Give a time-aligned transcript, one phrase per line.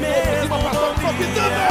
[0.00, 1.65] Mesmo cima, passou nome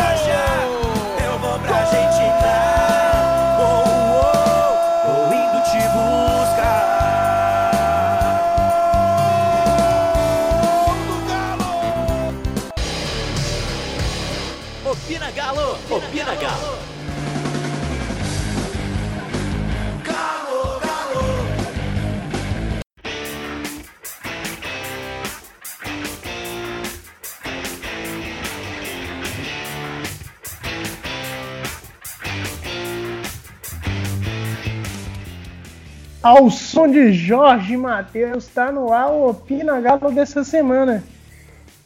[36.25, 41.03] Ao som de Jorge Matheus, tá no ar o Opina Galo dessa semana.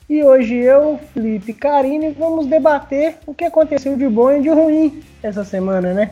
[0.09, 5.03] E hoje eu, Felipe Carini, vamos debater o que aconteceu de bom e de ruim
[5.21, 6.11] essa semana, né?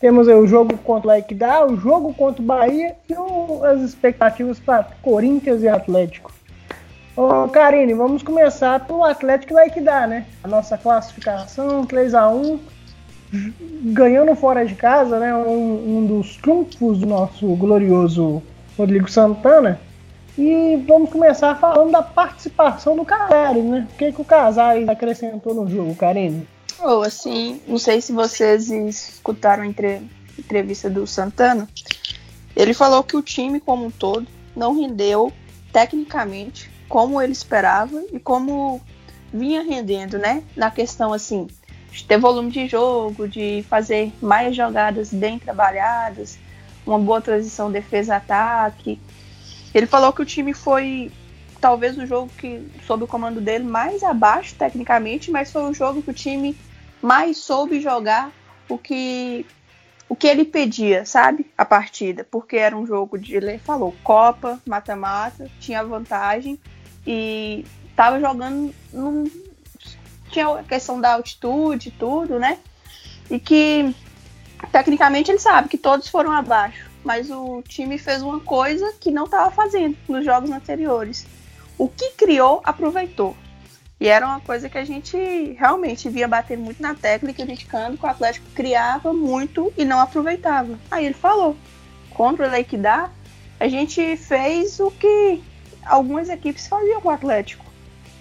[0.00, 4.60] Temos o jogo contra o Equidá, o jogo contra o Bahia e o- as expectativas
[4.60, 6.30] para Corinthians e Atlético.
[7.16, 10.24] Ô, Karine, vamos começar pelo Atlético e Equidá, né?
[10.44, 12.60] A nossa classificação 3x1,
[13.32, 15.34] ganhando fora de casa, né?
[15.34, 18.42] Um, um dos trunfos do nosso glorioso
[18.76, 19.80] Rodrigo Santana.
[20.38, 23.86] E vamos começar falando da participação do Casares, né?
[23.90, 26.46] O que, que o Casares acrescentou no jogo, Karine?
[26.78, 30.02] Ou assim, não sei se vocês escutaram a entre-
[30.38, 31.66] entrevista do Santana.
[32.54, 35.32] Ele falou que o time como um todo não rendeu
[35.72, 38.80] tecnicamente como ele esperava e como
[39.32, 40.42] vinha rendendo, né?
[40.54, 41.46] Na questão assim,
[41.90, 46.38] de ter volume de jogo, de fazer mais jogadas bem trabalhadas,
[46.86, 49.00] uma boa transição defesa-ataque.
[49.74, 51.10] Ele falou que o time foi
[51.60, 56.02] talvez o jogo que, sob o comando dele, mais abaixo tecnicamente, mas foi o jogo
[56.02, 56.56] que o time
[57.02, 58.30] mais soube jogar
[58.68, 59.46] o que
[60.08, 61.50] o que ele pedia, sabe?
[61.58, 66.58] A partida, porque era um jogo de, ele falou, Copa, mata-mata, tinha vantagem
[67.04, 67.64] e
[67.96, 69.24] tava jogando num
[70.36, 72.58] tinha a questão da altitude e tudo, né?
[73.30, 73.94] E que
[74.70, 79.24] tecnicamente ele sabe que todos foram abaixo, mas o time fez uma coisa que não
[79.24, 81.26] estava fazendo nos jogos anteriores.
[81.78, 83.34] O que criou, aproveitou.
[83.98, 85.16] E era uma coisa que a gente
[85.58, 89.98] realmente via bater muito na tecla e criticando que o Atlético criava muito e não
[89.98, 90.78] aproveitava.
[90.90, 91.56] Aí ele falou:
[92.10, 93.10] contra o Leikdá,
[93.58, 95.42] a gente fez o que
[95.82, 97.65] algumas equipes faziam com o Atlético.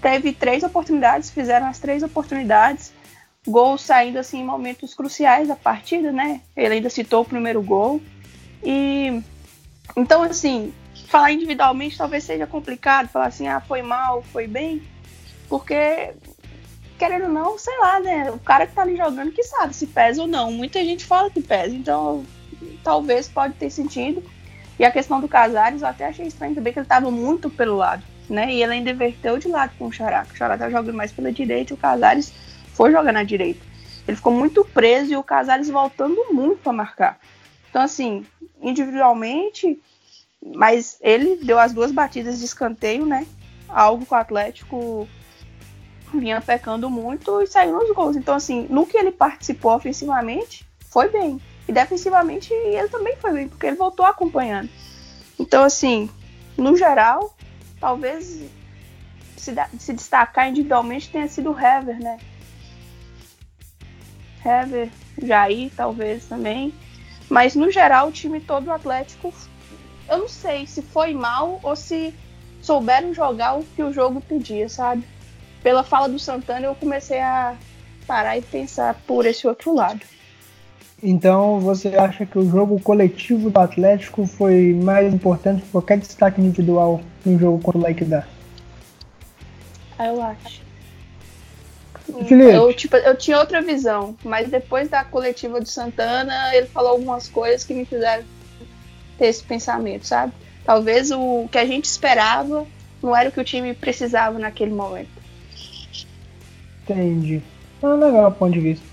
[0.06, 2.94] Teve três oportunidades, fizeram as três oportunidades,
[3.48, 6.42] gols saindo assim em momentos cruciais da partida, né?
[6.56, 8.00] Ele ainda citou o primeiro gol.
[8.64, 9.20] E
[9.98, 10.72] então assim,
[11.08, 14.84] falar individualmente talvez seja complicado, falar assim, ah, foi mal, foi bem,
[15.50, 16.14] porque
[17.00, 18.30] querendo ou não, sei lá, né?
[18.30, 20.52] O cara que tá ali jogando que sabe se pesa ou não.
[20.52, 22.24] Muita gente fala que pesa, então
[22.84, 24.24] talvez pode ter sentido.
[24.78, 27.76] E a questão do Casares, eu até achei estranho também que ele tava muito pelo
[27.76, 28.54] lado, né?
[28.54, 30.26] E ele ainda inverteu de lado com o Xará.
[30.32, 32.32] O Xará tá jogando mais pela direita e o Casares
[32.74, 33.62] foi jogar na direita.
[34.08, 37.20] Ele ficou muito preso e o Casares voltando muito para marcar.
[37.70, 38.26] Então, assim,
[38.62, 39.82] individualmente,
[40.56, 43.26] mas ele deu as duas batidas de escanteio, né?
[43.68, 45.08] Algo que o Atlético
[46.14, 48.16] vinha pecando muito e saiu nos gols.
[48.16, 51.42] Então, assim, no que ele participou ofensivamente, foi bem.
[51.68, 54.70] E defensivamente ele também foi bem, porque ele voltou acompanhando.
[55.40, 56.10] Então, assim,
[56.58, 57.35] no geral,
[57.86, 58.42] talvez
[59.38, 62.18] se, da- se destacar individualmente tenha sido o Hever, né?
[64.44, 64.90] Hever,
[65.22, 66.74] Jair, talvez também.
[67.30, 69.32] Mas no geral, o time todo do Atlético,
[70.10, 72.12] eu não sei se foi mal ou se
[72.60, 75.04] souberam jogar o que o jogo pedia, sabe?
[75.62, 77.56] Pela fala do Santana, eu comecei a
[78.08, 80.02] parar e pensar por esse outro lado.
[81.08, 86.42] Então você acha que o jogo coletivo do Atlético foi mais importante que qualquer destaque
[86.42, 88.26] individual no jogo contra o Leikdá?
[90.00, 90.66] Aí eu acho.
[92.28, 92.52] Felipe.
[92.52, 97.28] Eu, tipo, eu tinha outra visão, mas depois da coletiva do Santana, ele falou algumas
[97.28, 98.24] coisas que me fizeram
[99.20, 100.34] ter esse pensamento, sabe?
[100.66, 102.66] Talvez o que a gente esperava
[103.02, 105.10] não era o que o time precisava naquele momento.
[106.84, 107.44] Entendi.
[107.84, 108.86] Ah, legal o ponto de vista.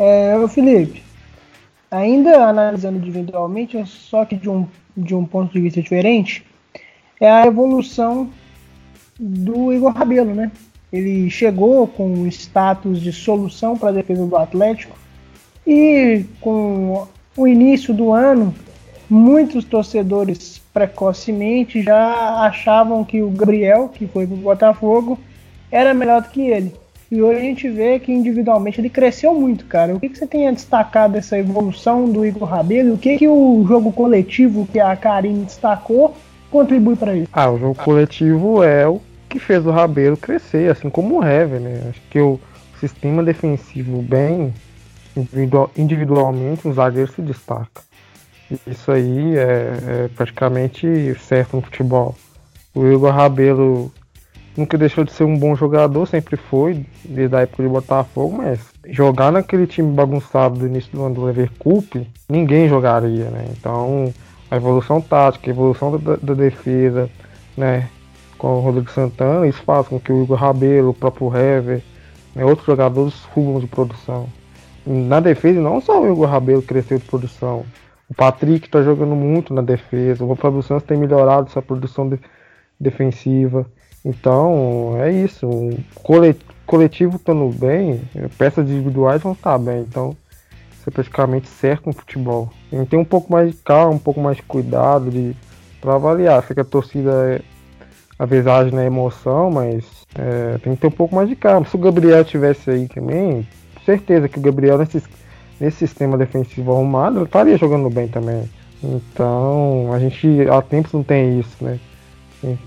[0.00, 1.02] É, Felipe,
[1.90, 6.44] ainda analisando individualmente, só que de um, de um ponto de vista diferente,
[7.20, 8.30] é a evolução
[9.18, 10.50] do Igor Rabelo, né?
[10.92, 14.96] Ele chegou com um status de solução para a defesa do Atlético
[15.66, 17.06] e com
[17.36, 18.54] o início do ano,
[19.08, 25.18] muitos torcedores precocemente já achavam que o Gabriel, que foi para o Botafogo,
[25.70, 26.74] era melhor do que ele.
[27.10, 29.94] E hoje a gente vê que individualmente ele cresceu muito, cara.
[29.94, 32.94] O que, que você tem a destacar dessa evolução do Igor Rabelo?
[32.94, 36.14] O que, que o jogo coletivo que a Karine destacou
[36.50, 37.28] contribui para isso?
[37.32, 41.60] Ah, o jogo coletivo é o que fez o Rabelo crescer, assim como o Hever,
[41.60, 41.82] né?
[41.88, 42.38] Acho que o
[42.78, 44.52] sistema defensivo bem
[45.16, 47.82] individual, individualmente, um zagueiro se destaca.
[48.66, 52.14] Isso aí é, é praticamente certo no futebol.
[52.74, 53.92] O Igor Rabelo
[54.58, 58.58] nunca deixou de ser um bom jogador, sempre foi, desde a época de Botafogo, mas
[58.88, 63.46] jogar naquele time bagunçado do início do ano do Leverkusen, ninguém jogaria, né?
[63.56, 64.12] Então,
[64.50, 67.08] a evolução tática, a evolução da, da defesa,
[67.56, 67.88] né?
[68.36, 71.82] Com o Rodrigo Santana, isso faz com que o Igor Rabelo, o próprio Hever,
[72.34, 74.26] né, outros jogadores subam de produção.
[74.86, 77.64] Na defesa, não só o Igor Rabelo cresceu de produção,
[78.08, 82.18] o Patrick está jogando muito na defesa, o Fábio Santos tem melhorado sua produção de,
[82.78, 83.66] defensiva.
[84.04, 85.46] Então, é isso.
[85.46, 85.78] O
[86.66, 88.00] coletivo estando bem,
[88.36, 89.80] peças individuais vão estar bem.
[89.80, 90.16] Então,
[90.72, 92.50] isso é praticamente certo no futebol.
[92.70, 95.34] Tem que ter um pouco mais de calma, um pouco mais de cuidado de,
[95.80, 96.42] para avaliar.
[96.44, 97.42] Sei a torcida, é,
[98.18, 99.84] às na emoção, mas
[100.14, 101.66] é, tem que ter um pouco mais de calma.
[101.66, 103.46] Se o Gabriel tivesse aí também,
[103.84, 105.02] certeza que o Gabriel, nesse,
[105.58, 108.48] nesse sistema defensivo arrumado, estaria jogando bem também.
[108.82, 111.78] Então, a gente há tempos não tem isso, né?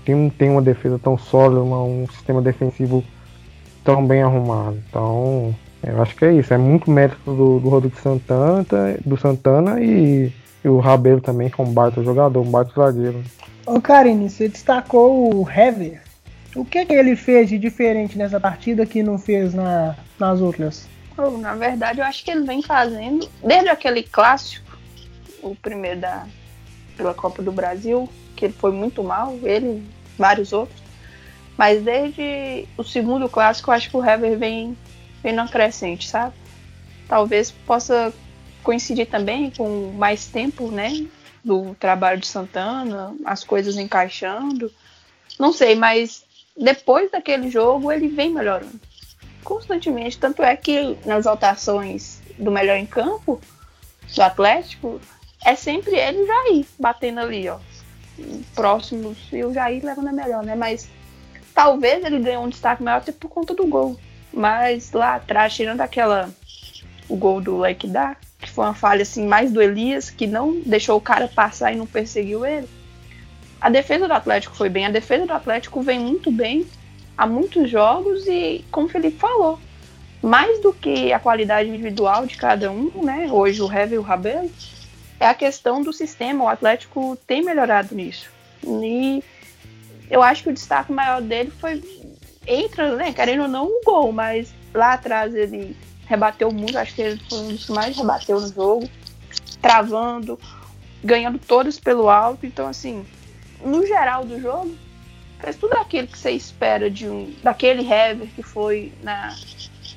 [0.04, 3.04] Tem, tem uma defesa tão sólida, uma, um sistema defensivo
[3.84, 4.78] tão bem arrumado.
[4.88, 6.52] Então, eu acho que é isso.
[6.52, 8.64] É muito mérito do, do Rodrigo Santana,
[9.04, 10.32] do Santana e,
[10.64, 13.22] e o Rabelo também, que é um baita jogador, um baita zagueiro.
[13.66, 16.02] Ô Karine, você destacou o Hever.
[16.54, 20.86] O que, que ele fez de diferente nessa partida que não fez na, nas outras?
[21.16, 24.78] Oh, na verdade, eu acho que ele vem fazendo, desde aquele clássico,
[25.42, 26.26] o primeiro da,
[26.96, 28.08] pela Copa do Brasil,
[28.42, 29.86] que ele foi muito mal, ele
[30.18, 30.82] vários outros.
[31.56, 34.76] Mas desde o segundo clássico, eu acho que o Hever vem,
[35.22, 36.34] vem na crescente, sabe?
[37.08, 38.12] Talvez possa
[38.64, 41.06] coincidir também com mais tempo, né?
[41.44, 44.72] Do trabalho de Santana, as coisas encaixando.
[45.38, 46.24] Não sei, mas
[46.56, 48.80] depois daquele jogo ele vem melhorando.
[49.44, 50.18] Constantemente.
[50.18, 53.40] Tanto é que nas votações do melhor em campo
[54.14, 55.00] do Atlético,
[55.44, 57.58] é sempre ele o Jair batendo ali, ó
[58.54, 60.54] próximos e o Jair levando a melhor, né?
[60.54, 60.88] Mas
[61.54, 63.98] talvez ele ganhe um destaque maior até por conta do gol.
[64.32, 66.30] Mas lá atrás, tirando aquela
[67.08, 70.60] o gol do Leque dá, que foi uma falha assim mais do Elias, que não
[70.64, 72.68] deixou o cara passar e não perseguiu ele.
[73.60, 74.86] A defesa do Atlético foi bem.
[74.86, 76.66] A defesa do Atlético vem muito bem
[77.16, 79.58] há muitos jogos e, como o Felipe falou,
[80.22, 83.28] mais do que a qualidade individual de cada um, né?
[83.30, 84.50] Hoje o Hever e o Rabelo,
[85.22, 86.44] é a questão do sistema.
[86.44, 88.28] O Atlético tem melhorado nisso.
[88.66, 89.22] E
[90.10, 91.80] eu acho que o destaque maior dele foi.
[92.44, 93.12] Entra, né?
[93.12, 95.76] Querendo ou não, um gol, mas lá atrás ele
[96.06, 96.76] rebateu muito.
[96.76, 98.90] Acho que ele foi um dos que mais rebateu no jogo,
[99.60, 100.38] travando,
[101.04, 102.44] ganhando todos pelo alto.
[102.44, 103.06] Então, assim,
[103.64, 104.74] no geral do jogo,
[105.38, 109.36] fez tudo aquilo que você espera de um daquele Hever que foi na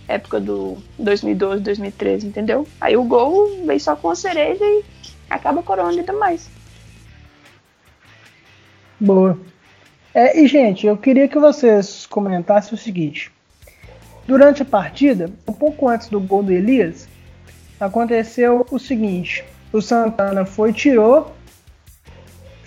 [0.07, 2.67] época do 2012, 2013, entendeu?
[2.79, 4.85] Aí o gol veio só com a cereja e
[5.29, 6.49] acaba coroando ainda mais.
[8.99, 9.37] Boa.
[10.13, 13.31] É, e, gente, eu queria que vocês comentassem o seguinte.
[14.25, 17.07] Durante a partida, um pouco antes do gol do Elias,
[17.79, 19.43] aconteceu o seguinte.
[19.73, 21.35] O Santana foi tirou.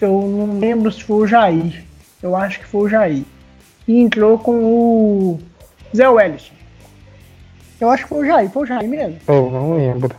[0.01, 1.85] Eu não lembro se foi o Jair.
[2.23, 3.25] Eu acho que foi o Jair.
[3.87, 5.41] E entrou com o
[5.97, 6.53] Zé Wellison.
[7.81, 8.51] Eu acho que foi o Jair.
[8.51, 9.19] Foi o Jair mesmo?
[9.27, 10.15] Eu não lembro.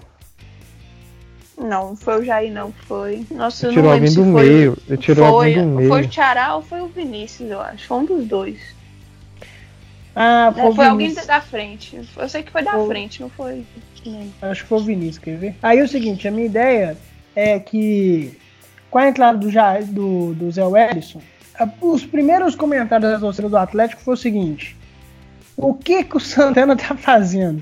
[1.59, 2.71] Não, foi o Jair, não.
[2.87, 3.25] Foi.
[3.29, 4.77] Nossa, eu tirou não alguém do foi, meio.
[4.87, 5.89] Ele tirou foi, alguém do meio.
[5.89, 7.87] Foi o Tchará ou foi o Vinícius, eu acho.
[7.87, 8.59] Foi um dos dois.
[10.15, 12.01] Ah, foi, foi, foi alguém da frente.
[12.17, 12.87] Eu sei que foi da Foi.
[12.87, 13.65] frente, não foi.
[14.05, 14.33] nem.
[14.41, 15.55] Acho que foi o Vinícius, quer ver?
[15.61, 16.97] Aí é o seguinte, a minha ideia
[17.35, 18.37] é que
[18.89, 21.21] com a entrada do, Jair, do, do Zé Wellison,
[21.81, 24.75] os primeiros comentários da torcida do Atlético foi o seguinte:
[25.55, 27.61] o que que o Santana tá fazendo,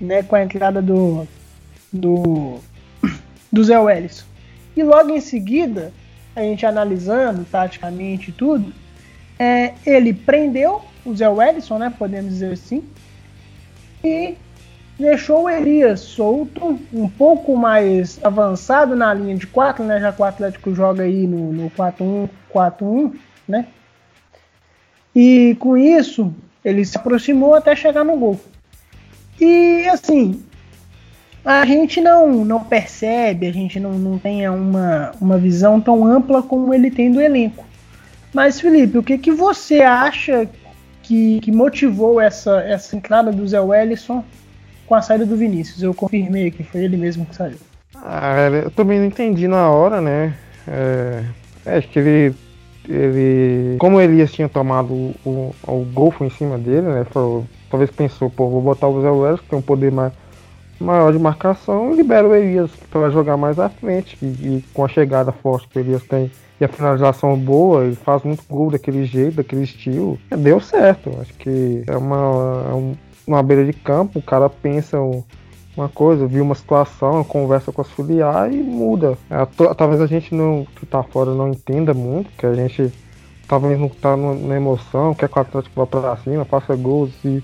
[0.00, 1.26] né, com a entrada do
[1.92, 2.58] do
[3.54, 4.26] do Zé Wellison?
[4.76, 5.92] E logo em seguida,
[6.34, 8.72] a gente analisando taticamente tudo,
[9.38, 12.84] é, ele prendeu o Zé Wellison, né, podemos dizer assim,
[14.02, 14.36] e
[14.98, 20.00] deixou o Elias solto, um pouco mais avançado na linha de 4, né?
[20.00, 23.14] Já que o Atlético joga aí no, no 4-1, 4-1,
[23.48, 23.66] né?
[25.14, 26.32] E com isso,
[26.64, 28.40] ele se aproximou até chegar no gol.
[29.40, 30.42] E assim,
[31.44, 36.42] a gente não, não percebe, a gente não, não tem uma, uma visão tão ampla
[36.42, 37.64] como ele tem do elenco.
[38.32, 40.48] Mas, Felipe, o que, que você acha
[41.04, 44.24] que, que motivou essa, essa entrada do Zé Wellison
[44.86, 45.82] com a saída do Vinícius.
[45.82, 47.58] Eu confirmei que foi ele mesmo que saiu.
[47.94, 50.34] Ah, eu também não entendi na hora, né?
[50.66, 51.24] É,
[51.66, 52.34] é, acho que ele
[52.86, 57.04] ele como Elias tinha tomado o, o, o golfo em cima dele, né?
[57.10, 60.12] Falou, talvez pensou, pô, vou botar o Zé Welles, que tem um poder mais,
[60.80, 64.16] maior de marcação, libera o Elias para jogar mais à frente.
[64.22, 67.96] E, e, com a chegada forte que o Elias tem e a finalização boa, ele
[67.96, 70.18] faz muito gol daquele jeito, daquele estilo.
[70.38, 71.10] Deu certo.
[71.20, 74.98] Acho que é uma, é uma beira de campo, o cara pensa
[75.76, 79.18] uma coisa, viu uma situação, conversa com as filiais e muda.
[79.28, 82.92] É, talvez a gente não, que tá fora não entenda muito, que a gente
[83.48, 87.42] talvez não tá na emoção, quer que o Atlético vá pra cima, faça gols e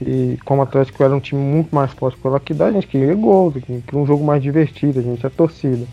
[0.00, 3.14] e como o Atlético era um time muito mais forte pela dá, a gente queria
[3.14, 5.86] gols, queria um jogo mais divertido, a gente é torcida.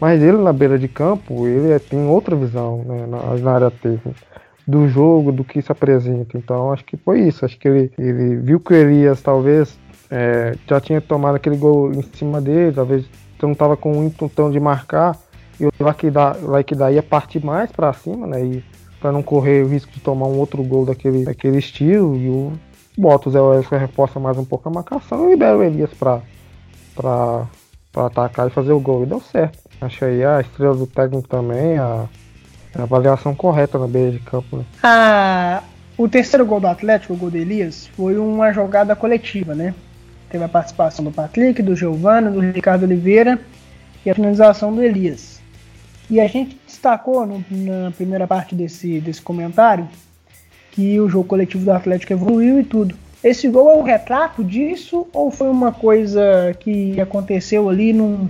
[0.00, 3.70] Mas ele na beira de campo, ele é, tem outra visão né, na, na, área
[3.70, 4.14] técnica
[4.66, 6.38] do jogo, do que se apresenta.
[6.38, 7.44] Então acho que foi isso.
[7.44, 9.76] Acho que ele, ele viu que o Elias talvez
[10.10, 13.04] é, já tinha tomado aquele gol em cima dele, talvez
[13.42, 15.16] não estava com o ímpeto de marcar,
[15.60, 18.44] e o Laikidá ia partir mais para cima, né?
[18.44, 18.64] E
[19.00, 22.52] para não correr o risco de tomar um outro gol daquele, daquele estilo, e o
[22.98, 26.20] bota o Zé Welles reforça mais um pouco a marcação e libera o Elias pra,
[26.96, 27.46] pra,
[27.92, 29.04] pra atacar e fazer o gol.
[29.04, 29.58] E deu certo.
[29.80, 32.06] Achei a estrela do técnico também, a,
[32.74, 34.56] a avaliação correta na beira de campo.
[34.56, 34.64] Né?
[34.82, 35.62] Ah,
[35.96, 39.72] o terceiro gol do Atlético, o gol do Elias, foi uma jogada coletiva, né?
[40.28, 43.38] Teve a participação do Patrick, do Giovanni, do Ricardo Oliveira
[44.04, 45.40] e a finalização do Elias.
[46.10, 49.86] E a gente destacou no, na primeira parte desse, desse comentário
[50.72, 52.94] que o jogo coletivo do Atlético evoluiu e tudo.
[53.22, 58.28] Esse gol é um retrato disso ou foi uma coisa que aconteceu ali num,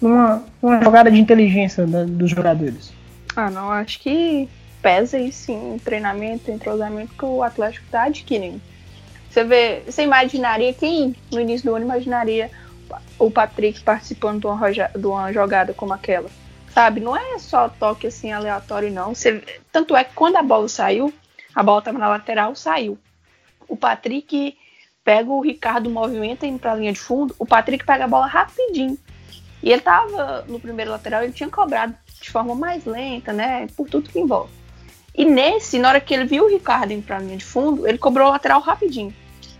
[0.00, 2.92] numa, numa jogada de inteligência da, dos jogadores?
[3.36, 4.48] Ah, não, acho que
[4.80, 8.60] pesa aí sim o treinamento, o entrosamento que o Atlético está adquirindo.
[9.30, 12.50] Você vê, você imaginaria quem no início do ano imaginaria
[13.18, 16.28] o Patrick participando de uma, de uma jogada como aquela?
[16.74, 19.14] Sabe, não é só toque assim aleatório, não.
[19.14, 21.12] Você, tanto é que quando a bola saiu,
[21.54, 22.98] a bola estava na lateral, saiu.
[23.68, 24.56] O Patrick
[25.04, 27.34] pega o Ricardo, movimenta indo para a linha de fundo.
[27.38, 28.98] O Patrick pega a bola rapidinho.
[29.62, 33.66] E ele estava no primeiro lateral, ele tinha cobrado de forma mais lenta, né?
[33.76, 34.52] Por tudo que envolve.
[35.14, 37.86] E nesse, na hora que ele viu o Ricardo indo para a linha de fundo,
[37.86, 39.14] ele cobrou o lateral rapidinho.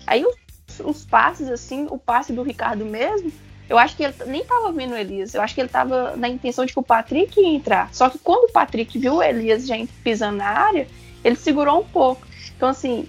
[0.06, 3.30] Aí os, os, passes, assim, o passe do Ricardo mesmo,
[3.68, 5.34] eu acho que ele nem estava vendo o Elias.
[5.34, 7.92] Eu acho que ele estava na intenção de que o Patrick ia entrar.
[7.94, 10.88] Só que quando o Patrick viu o Elias já pisando na área,
[11.24, 12.26] ele segurou um pouco.
[12.56, 13.08] Então, assim,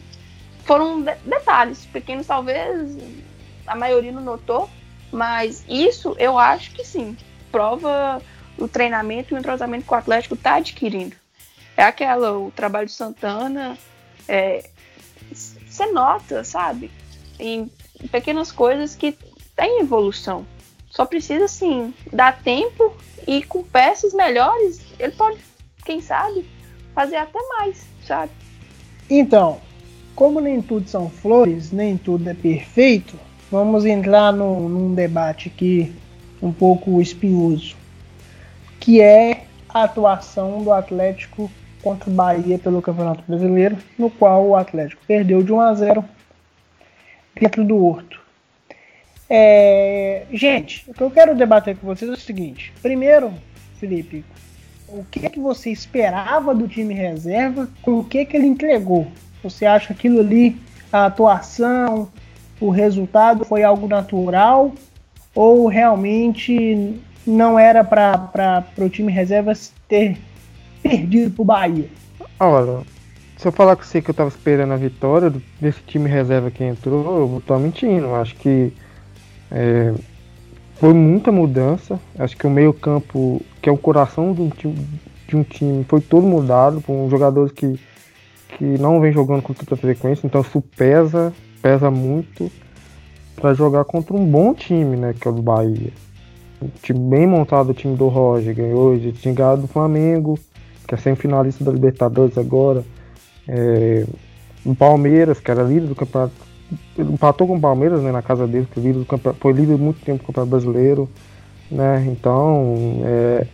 [0.66, 2.98] foram de detalhes pequenos, talvez
[3.68, 4.70] a maioria não notou,
[5.12, 7.18] mas isso eu acho que sim,
[7.52, 8.22] prova
[8.58, 11.16] o treinamento e o entrosamento que o Atlético está adquirindo.
[11.76, 13.78] É aquela, o trabalho de Santana,
[14.28, 14.70] é,
[15.32, 16.92] você nota, sabe?
[17.40, 17.70] Em
[18.12, 19.18] pequenas coisas que
[19.56, 20.46] tem evolução.
[20.90, 22.96] Só precisa, assim, dar tempo
[23.28, 25.40] e com peças melhores, ele pode,
[25.84, 26.48] quem sabe,
[26.94, 28.32] fazer até mais sabe?
[29.10, 29.60] Então,
[30.16, 33.18] como nem tudo são flores, nem tudo é perfeito,
[33.52, 35.94] vamos entrar no, num debate aqui
[36.42, 37.76] um pouco espinhoso,
[38.80, 41.50] que é a atuação do Atlético
[41.82, 46.06] contra o Bahia pelo Campeonato Brasileiro, no qual o Atlético perdeu de 1 a 0
[47.40, 48.22] dentro do Horto.
[49.30, 53.34] É, gente, o que eu quero debater com vocês é o seguinte: primeiro,
[53.80, 54.24] Felipe,
[54.88, 59.08] o que é que você esperava do time reserva, o que é que ele entregou?
[59.44, 60.58] Você acha aquilo ali,
[60.92, 62.10] a atuação,
[62.60, 64.72] o resultado foi algo natural
[65.36, 69.54] ou realmente não era para o time reserva
[69.88, 70.18] ter
[70.82, 71.90] perdido para o Bahia?
[72.40, 72.86] Olha,
[73.38, 76.64] se eu falar com você que eu estava esperando a vitória desse time reserva que
[76.64, 78.14] entrou, eu estar mentindo.
[78.16, 78.72] Acho que
[79.52, 79.94] é,
[80.84, 81.98] foi muita mudança.
[82.20, 84.76] Acho que o meio-campo, que é o coração de um time,
[85.26, 87.80] de um time foi todo mudado com jogadores que,
[88.50, 90.28] que não vem jogando com tanta frequência.
[90.28, 92.52] Então isso pesa, pesa muito
[93.38, 95.16] para jogar contra um bom time, né?
[95.18, 95.94] Que é o do Bahia.
[96.62, 100.38] Um time bem montado, o time do Roger, ganhou, já tinha ganhado do Flamengo,
[100.86, 102.84] que é semifinalista da Libertadores agora.
[103.48, 104.06] É,
[104.66, 106.34] o Palmeiras, que era líder do campeonato
[106.98, 109.06] empatou com o Palmeiras né, na casa dele, que líder
[109.40, 111.10] foi líder muito tempo do Campeonato Brasileiro.
[111.72, 113.48] Né, então é,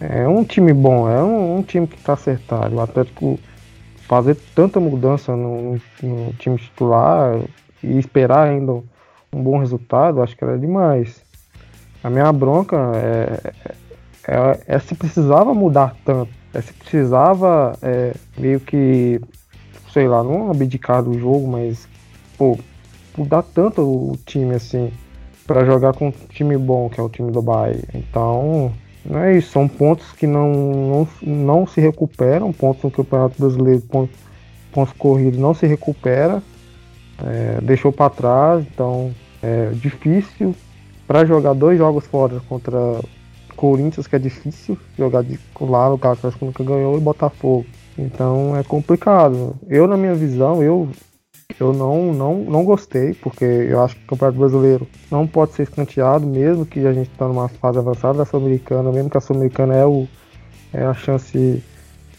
[0.00, 2.76] é um time bom, é um, um time que está acertado.
[2.76, 3.38] O Atlético
[4.06, 7.40] fazer tanta mudança no, no, time titular
[7.82, 11.22] e esperar ainda um bom resultado, acho que era demais.
[12.02, 13.52] A minha bronca é,
[14.28, 19.20] é, é se precisava mudar tanto, é se precisava é, meio que,
[19.92, 21.88] sei lá, não abdicar do jogo, mas
[22.44, 22.58] pô,
[23.16, 24.92] mudar tanto o time assim
[25.46, 27.82] para jogar com um time bom, que é o time do Bahia.
[27.94, 28.72] Então,
[29.04, 33.80] não é isso, são pontos que não, não, não se recuperam, pontos no Campeonato Brasileiro,
[33.82, 34.16] pontos,
[34.72, 36.42] pontos corridos não se recupera,
[37.22, 40.54] é, deixou para trás, então é difícil
[41.06, 43.00] para jogar dois jogos fora contra
[43.54, 47.66] Corinthians, que é difícil jogar de lá, o cara que nunca ganhou, e Botafogo.
[47.96, 49.54] Então é complicado.
[49.68, 50.88] Eu, na minha visão, eu
[51.58, 55.64] eu não, não, não gostei, porque eu acho que o Campeonato Brasileiro não pode ser
[55.64, 59.74] escanteado, mesmo que a gente está numa fase avançada da Sul-Americana, mesmo que a Sul-Americana
[59.74, 60.08] é, o,
[60.72, 61.62] é a chance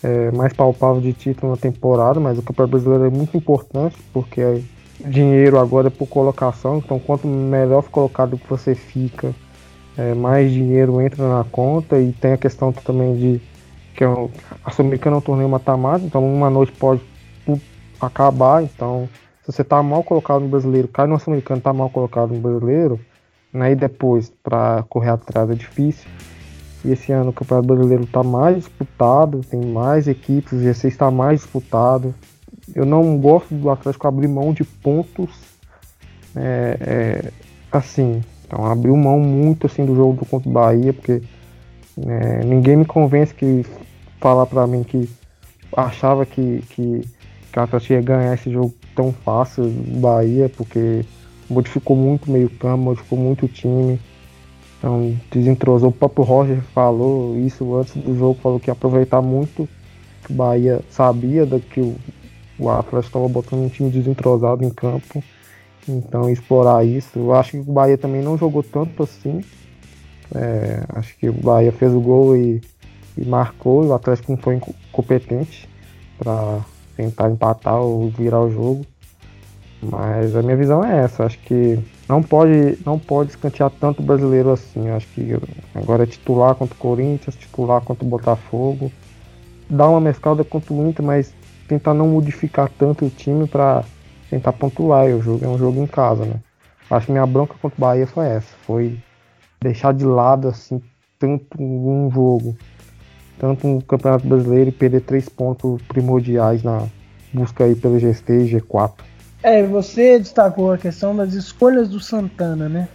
[0.04, 4.64] é, mais palpável de título na temporada, mas o Campeonato Brasileiro é muito importante, porque
[5.00, 9.34] dinheiro agora é por colocação, então quanto melhor colocado que você fica,
[9.98, 13.42] é, mais dinheiro entra na conta e tem a questão também de
[13.96, 14.08] que é
[14.64, 17.02] a Sul-Americana é um torneio mata-mata, então uma noite pode
[18.00, 19.10] acabar, então
[19.44, 23.00] se você tá mal colocado no brasileiro, cai no sul-americano tá mal colocado no brasileiro,
[23.54, 26.10] né, e depois para correr atrás é difícil.
[26.84, 31.10] E esse ano o Campeonato Brasileiro tá mais disputado, tem mais equipes, o G6 está
[31.10, 32.14] mais disputado.
[32.76, 35.32] Eu não gosto do Atlético abrir mão de pontos
[36.36, 37.32] é, é,
[37.72, 38.22] assim.
[38.46, 41.24] Então abriu mão muito assim do jogo contra o Bahia, porque
[42.06, 43.66] é, ninguém me convence que
[44.20, 45.10] falar para mim que
[45.76, 47.02] achava que, que
[47.56, 51.06] que o Atlético ia ganhar esse jogo tão fácil do Bahia, porque
[51.50, 53.98] modificou muito meio campo, modificou muito o time.
[54.78, 55.88] Então desentrosou.
[55.88, 59.70] O próprio Roger falou isso antes do jogo, falou que ia aproveitar muito
[60.26, 61.96] que o Bahia sabia do que o,
[62.60, 65.24] o Atlético estava botando um time desentrosado em campo.
[65.88, 67.18] Então explorar isso.
[67.18, 69.42] Eu acho que o Bahia também não jogou tanto assim.
[70.36, 72.60] É, acho que o Bahia fez o gol e,
[73.18, 74.60] e marcou, o Atlético não foi
[74.92, 75.70] competente
[76.18, 76.60] para
[76.96, 78.86] tentar empatar ou virar o jogo.
[79.82, 84.06] Mas a minha visão é essa, acho que não pode, não pode escantear tanto o
[84.06, 84.90] brasileiro assim.
[84.90, 85.32] Acho que
[85.76, 88.92] agora é titular contra o Corinthians, titular contra o Botafogo.
[89.70, 91.34] Dar uma mesclada contra o Inter, mas
[91.68, 93.84] tentar não modificar tanto o time para
[94.30, 95.08] tentar pontuar.
[95.08, 96.40] O jogo é um jogo em casa, né?
[96.90, 98.98] Acho que minha bronca contra o Bahia foi essa, foi
[99.60, 100.82] deixar de lado assim
[101.18, 102.56] tanto um jogo
[103.40, 106.88] tanto no Campeonato Brasileiro e perder três pontos primordiais na
[107.34, 108.94] busca aí pelo GST e G4.
[109.44, 112.88] É, você destacou a questão das escolhas do Santana, né?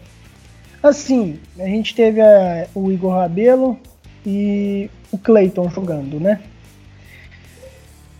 [0.83, 3.79] Assim, a gente teve a, o Igor Rabelo
[4.27, 6.41] e o Clayton jogando, né?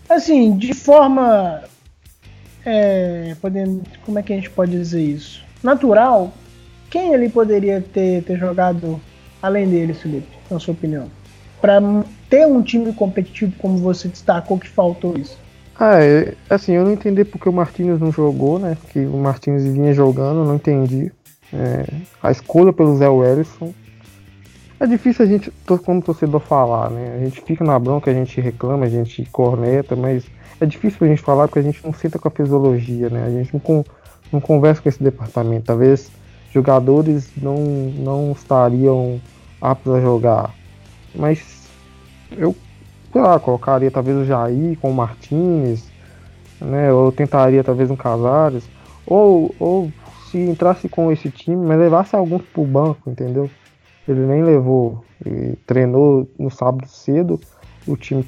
[0.07, 1.63] Assim, de forma.
[2.63, 5.43] É, podendo, como é que a gente pode dizer isso?
[5.63, 6.31] Natural,
[6.91, 9.01] quem ele poderia ter, ter jogado
[9.41, 11.09] além dele, Felipe, na sua opinião?
[11.61, 11.79] Para
[12.29, 15.37] ter um time competitivo como você destacou que faltou isso?
[15.79, 18.77] Ah, é, assim, eu não entendi porque o Martins não jogou, né?
[18.89, 21.11] Que o Martins vinha jogando, não entendi.
[21.53, 21.85] É,
[22.21, 23.73] a escolha pelo Zé Wellison.
[24.79, 25.53] É difícil a gente,
[25.85, 27.15] como torcedor, falar, né?
[27.15, 30.23] A gente fica na bronca, a gente reclama, a gente corneta, mas
[30.59, 33.25] é difícil a gente falar porque a gente não senta com a fisiologia, né?
[33.25, 33.85] A gente não,
[34.31, 35.65] não conversa com esse departamento.
[35.65, 36.11] Talvez
[36.51, 39.19] jogadores não, não estariam
[39.59, 40.60] aptos a jogar
[41.15, 41.67] mas
[42.31, 42.55] eu,
[43.11, 45.83] sei lá, colocaria talvez o Jair com o Martinez,
[46.59, 46.91] né?
[46.91, 48.63] Ou tentaria talvez um Casares.
[49.05, 49.91] Ou, ou
[50.29, 53.49] se entrasse com esse time, mas levasse alguns pro banco, entendeu?
[54.07, 55.03] Ele nem levou.
[55.25, 57.39] Ele treinou no sábado cedo
[57.85, 58.25] o time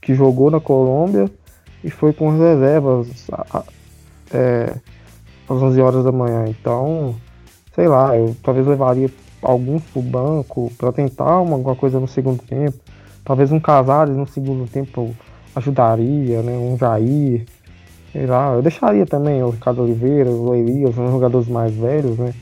[0.00, 1.30] que jogou na Colômbia
[1.82, 3.26] e foi com as reservas
[4.32, 4.74] é,
[5.48, 6.44] às 11 horas da manhã.
[6.48, 7.14] Então,
[7.74, 9.10] sei lá, eu talvez levaria
[9.46, 12.76] alguns pro banco para tentar uma, alguma coisa no segundo tempo.
[13.24, 15.14] Talvez um Casares no segundo tempo
[15.54, 16.52] ajudaria, né?
[16.52, 17.46] Um Jair,
[18.12, 18.54] sei lá.
[18.54, 22.34] Eu deixaria também o Ricardo Oliveira, o Elias, uns jogadores mais velhos, né?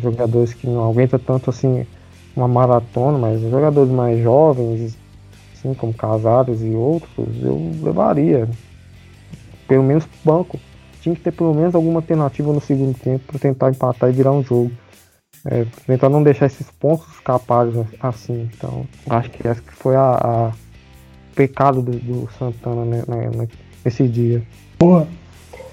[0.00, 1.86] Jogadores que não aguentam tanto assim
[2.34, 4.96] uma maratona, mas jogadores mais jovens,
[5.54, 8.48] assim como Casares e outros, eu levaria.
[9.66, 10.60] Pelo menos pro banco.
[11.00, 14.32] Tinha que ter pelo menos alguma alternativa no segundo tempo para tentar empatar e virar
[14.32, 14.70] um jogo.
[15.44, 18.48] É, tentar não deixar esses pontos escapados assim.
[18.54, 20.52] Então, acho que esse foi a, a
[21.34, 23.48] pecado do, do Santana né, né,
[23.84, 24.42] nesse dia.
[24.78, 25.06] Boa.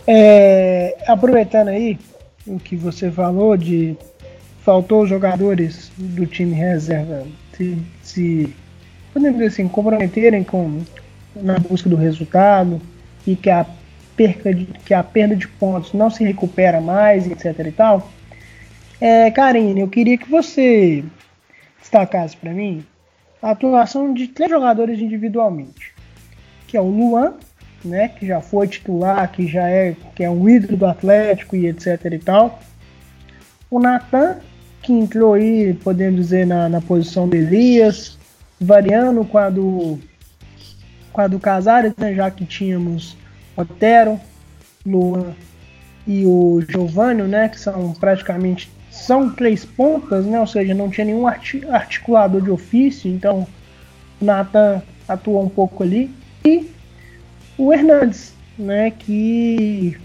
[0.08, 1.99] É, aproveitando aí
[2.47, 3.95] o que você falou de
[4.63, 7.25] faltou jogadores do time reserva
[7.60, 8.55] se, se
[9.13, 10.82] podemos dizer assim, comprometerem com
[11.36, 12.82] na busca do resultado
[13.27, 13.65] e que a
[14.15, 18.10] perca de, que a perda de pontos não se recupera mais, etc e tal.
[19.01, 21.05] É, Karine, eu queria que você
[21.79, 22.85] destacasse para mim
[23.41, 25.93] a atuação de três jogadores individualmente,
[26.67, 27.35] que é o Luan,
[27.83, 31.67] né, que já foi titular, que já é, que é um ídolo do Atlético e
[31.67, 32.59] etc e tal.
[33.71, 34.38] O Natan,
[34.81, 38.17] que entrou aí, podemos dizer, na, na posição do Elias,
[38.59, 39.97] variando com a do,
[41.13, 43.15] com a do Casares, né, já que tínhamos
[43.55, 44.19] Otero,
[44.85, 45.33] Luan
[46.05, 51.05] e o Giovanni, né, que são praticamente são três pontas, né, ou seja, não tinha
[51.05, 53.47] nenhum articulador de ofício, então
[54.21, 56.12] o Nathan atuou um pouco ali.
[56.45, 56.69] E
[57.57, 59.97] o Hernandes, né, que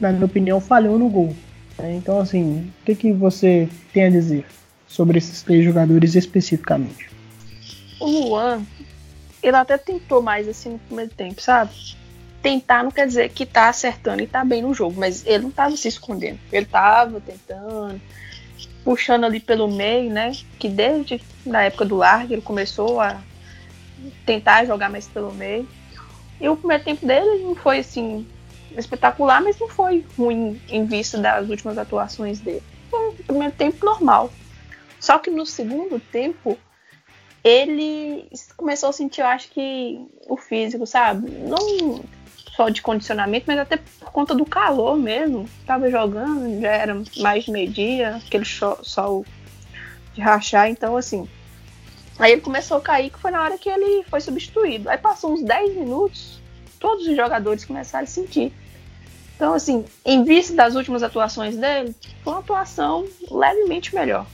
[0.00, 1.34] na minha opinião falhou no gol.
[1.78, 1.94] Né?
[1.96, 4.44] Então, assim, o que, que você tem a dizer
[4.86, 7.10] sobre esses três jogadores especificamente?
[8.00, 8.62] O Luan,
[9.42, 11.70] ele até tentou mais assim no primeiro tempo, sabe?
[12.42, 15.50] Tentar não quer dizer que tá acertando e tá bem no jogo, mas ele não
[15.50, 16.38] tava se escondendo.
[16.52, 18.00] Ele tava tentando,
[18.84, 20.32] puxando ali pelo meio, né?
[20.58, 23.20] Que desde na época do Largue ele começou a
[24.24, 25.68] tentar jogar mais pelo meio.
[26.40, 28.26] E o primeiro tempo dele não foi assim
[28.76, 32.62] espetacular, mas não foi ruim em vista das últimas atuações dele.
[32.90, 34.30] Foi um primeiro tempo normal.
[35.00, 36.56] Só que no segundo tempo
[37.42, 41.30] ele começou a sentir, eu acho que o físico, sabe?
[41.30, 42.02] Não
[42.58, 45.48] só de condicionamento, mas até por conta do calor mesmo.
[45.64, 49.24] Tava jogando, já era mais de meio-dia, aquele sol
[50.12, 51.28] de rachar, então assim.
[52.18, 54.90] Aí ele começou a cair, que foi na hora que ele foi substituído.
[54.90, 56.40] Aí passou uns 10 minutos,
[56.80, 58.52] todos os jogadores começaram a sentir.
[59.36, 61.94] Então, assim, em vista das últimas atuações dele,
[62.24, 64.26] foi uma atuação levemente melhor.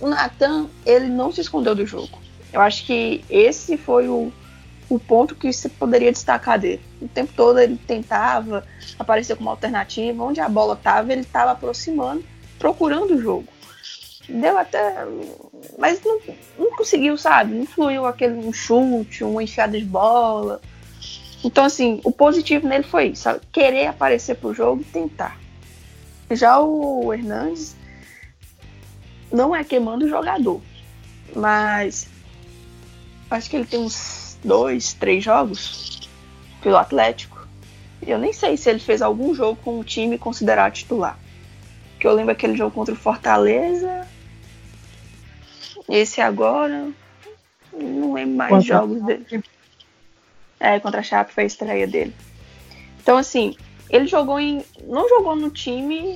[0.00, 2.18] O Nathan, ele não se escondeu do jogo.
[2.52, 4.32] Eu acho que esse foi o,
[4.88, 6.82] o ponto que você poderia destacar dele.
[7.00, 8.66] O tempo todo ele tentava
[8.98, 12.24] aparecer como alternativa, onde a bola estava, ele estava aproximando,
[12.58, 13.48] procurando o jogo.
[14.28, 15.06] Deu até.
[15.78, 16.18] Mas não,
[16.58, 17.54] não conseguiu, sabe?
[17.54, 20.60] Não fluiu aquele um chute, uma enfiada de bola.
[21.44, 23.40] Então, assim, o positivo nele foi isso, sabe?
[23.52, 25.38] querer aparecer pro jogo e tentar.
[26.30, 27.76] Já o Hernandes
[29.30, 30.62] não é queimando o jogador,
[31.36, 32.08] mas
[33.30, 36.08] acho que ele tem uns dois, três jogos
[36.62, 37.46] pelo Atlético.
[38.06, 41.18] Eu nem sei se ele fez algum jogo com o time considerado titular.
[41.98, 44.06] Que eu lembro aquele jogo contra o Fortaleza.
[45.88, 46.90] Esse agora.
[47.72, 49.44] Não lembro mais Quanto jogos dele.
[50.60, 52.14] É, contra a Chape foi a estreia dele.
[53.02, 53.56] Então, assim,
[53.90, 54.64] ele jogou em.
[54.86, 56.14] não jogou no time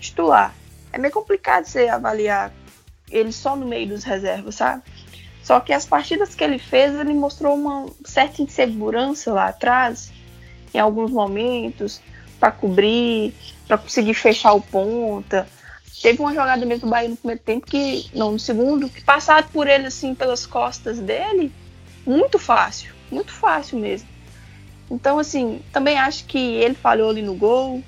[0.00, 0.54] titular.
[0.92, 2.52] É meio complicado você avaliar
[3.10, 4.82] ele só no meio dos reservas, sabe?
[5.42, 10.12] Só que as partidas que ele fez, ele mostrou uma certa insegurança lá atrás,
[10.72, 12.00] em alguns momentos,
[12.38, 13.34] para cobrir,
[13.66, 15.48] para conseguir fechar o ponta.
[16.00, 19.48] Teve uma jogada mesmo do Bahia no primeiro tempo que, não, no segundo, que passaram
[19.48, 21.52] por ele assim pelas costas dele,
[22.06, 24.08] muito fácil muito fácil mesmo.
[24.90, 27.82] Então, assim, também acho que ele falhou ali no gol,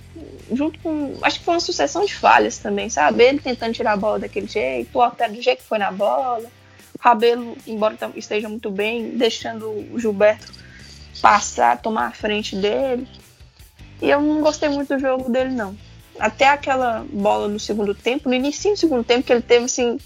[0.53, 1.19] junto com.
[1.23, 3.25] Acho que foi uma sucessão de falhas também, sabe?
[3.25, 6.45] Ele tentando tirar a bola daquele jeito, o Altero do jeito que foi na bola,
[7.05, 10.51] Rabelo, embora esteja muito bem, deixando o Gilberto
[11.21, 13.07] passar, tomar a frente dele.
[14.01, 15.77] E eu não gostei muito do jogo dele, não.
[16.19, 19.99] Até aquela bola no segundo tempo, no início do segundo tempo, que ele teve, assim,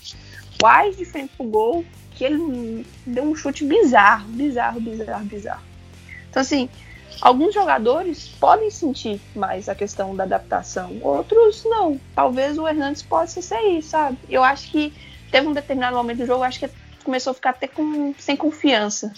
[0.60, 1.84] quase de frente pro gol,
[2.16, 5.62] que ele deu um chute bizarro, bizarro, bizarro, bizarro.
[6.28, 6.68] Então, assim,
[7.20, 12.00] alguns jogadores podem sentir mais a questão da adaptação, outros não.
[12.12, 14.18] Talvez o Hernandes possa ser isso, sabe?
[14.28, 14.92] Eu acho que
[15.30, 16.68] teve um determinado momento do jogo, acho que
[17.08, 19.10] começou a ficar até com, sem confiança.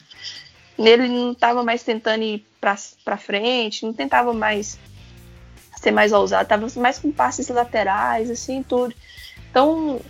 [0.79, 4.79] Nele não estava mais tentando ir para frente, não tentava mais
[5.77, 8.95] ser mais ousado, estava mais com passes laterais, assim, tudo.
[9.51, 10.01] Então,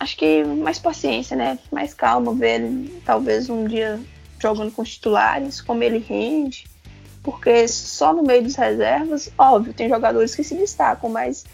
[0.00, 1.60] acho que mais paciência, né?
[1.70, 4.00] Mais calma, ver ele talvez um dia
[4.40, 6.66] jogando com os titulares, como ele rende.
[7.22, 11.44] Porque só no meio dos reservas, óbvio, tem jogadores que se destacam, mas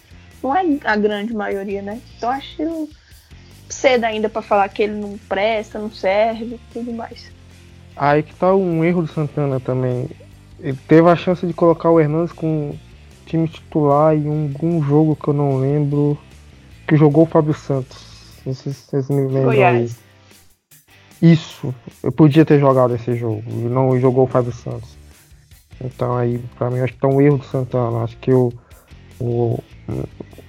[0.42, 2.00] não é a grande maioria, né?
[2.16, 2.88] Então acho
[3.84, 7.30] cedo ainda para falar que ele não presta, não serve, tudo mais.
[7.94, 10.08] Aí que tá um erro do Santana também.
[10.58, 12.74] Ele teve a chance de colocar o Hernandes com
[13.26, 16.18] time titular em algum jogo que eu não lembro,
[16.88, 18.40] que jogou o Fábio Santos.
[18.46, 19.98] Não sei se vocês me lembram Goiás.
[21.20, 21.32] aí.
[21.32, 24.96] Isso, eu podia ter jogado esse jogo, não jogou o Fábio Santos.
[25.78, 28.02] Então aí, pra mim, acho que tá um erro do Santana.
[28.02, 28.52] Acho que o,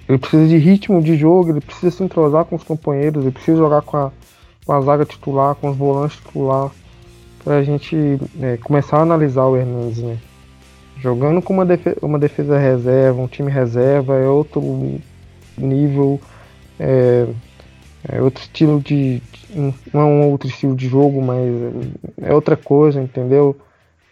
[0.08, 3.58] ele precisa de ritmo de jogo, ele precisa se entrosar com os companheiros, ele precisa
[3.58, 4.12] jogar com a,
[4.66, 6.72] com a zaga titular, com os volantes titular,
[7.44, 7.96] pra gente
[8.42, 10.18] é, começar a analisar o Hernandes, né?
[10.98, 14.62] Jogando com uma defesa, uma defesa reserva, um time reserva, é outro
[15.58, 16.20] nível.
[16.80, 17.28] É,
[18.08, 19.22] é outro estilo de.
[19.94, 21.48] Não é um outro estilo de jogo, mas
[22.22, 23.56] é outra coisa, entendeu?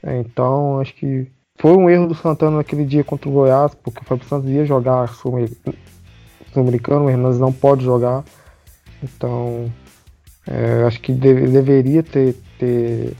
[0.04, 4.06] Então acho que foi um erro do Santana naquele dia contra o Goiás, porque o
[4.06, 8.24] Fábio Santos ia jogar sul-americano, o Hernandes não pode jogar.
[9.02, 9.72] Então,
[10.48, 13.16] é, acho que deve, deveria ter, ter,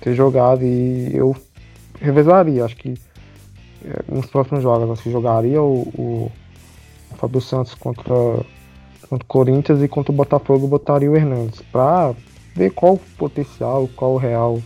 [0.00, 1.36] ter jogado e eu
[2.00, 2.64] revezaria.
[2.64, 2.94] Acho que
[3.84, 6.32] é, nos próximos jogos, acho que jogaria o, o,
[7.10, 8.14] o Fábio Santos contra,
[9.08, 12.14] contra o Corinthians e contra o Botafogo botaria o Hernandes para
[12.54, 14.60] ver qual o potencial, qual o real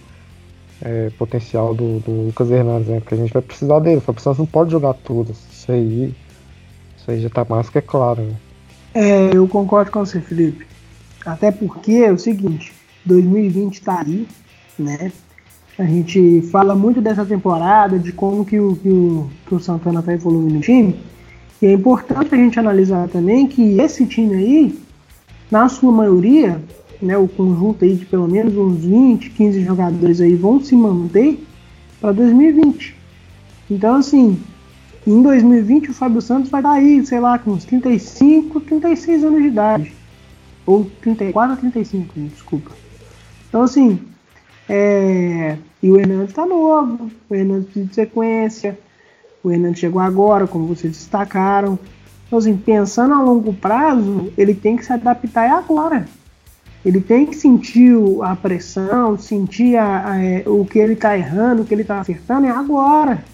[0.82, 3.00] é, potencial do, do, Lucas Hernandes, né?
[3.00, 3.98] Porque a gente vai precisar dele.
[3.98, 5.32] O Fábio Santos não pode jogar tudo.
[5.32, 6.14] Isso aí,
[6.96, 8.22] isso aí já tá mais que é claro.
[8.22, 8.34] Né?
[8.94, 10.66] É, eu concordo com você, Felipe.
[11.24, 12.72] Até porque é o seguinte,
[13.04, 14.26] 2020 tá aí,
[14.78, 15.10] né?
[15.78, 20.02] A gente fala muito dessa temporada, de como que o, que o, que o Santana
[20.02, 20.96] tá evoluindo no time.
[21.60, 24.78] E é importante a gente analisar também que esse time aí,
[25.50, 26.60] na sua maioria,
[27.00, 31.44] né, o conjunto aí de pelo menos uns 20, 15 jogadores aí vão se manter
[32.00, 32.96] para 2020.
[33.70, 34.40] Então, assim,
[35.06, 39.42] em 2020 o Fábio Santos vai estar aí, sei lá, com uns 35, 36 anos
[39.42, 39.92] de idade.
[40.64, 42.70] Ou 34 ou 35, desculpa.
[43.48, 44.00] Então, assim,
[44.68, 45.56] é...
[45.82, 48.78] e o Hernandes está novo, o Hernandes de sequência,
[49.42, 51.78] o Hernandes chegou agora, como vocês destacaram.
[52.26, 56.08] Então, assim, pensando a longo prazo, ele tem que se adaptar agora.
[56.86, 61.62] Ele tem que sentir a pressão, sentir a, a, é, o que ele está errando,
[61.62, 63.24] o que ele está acertando é agora.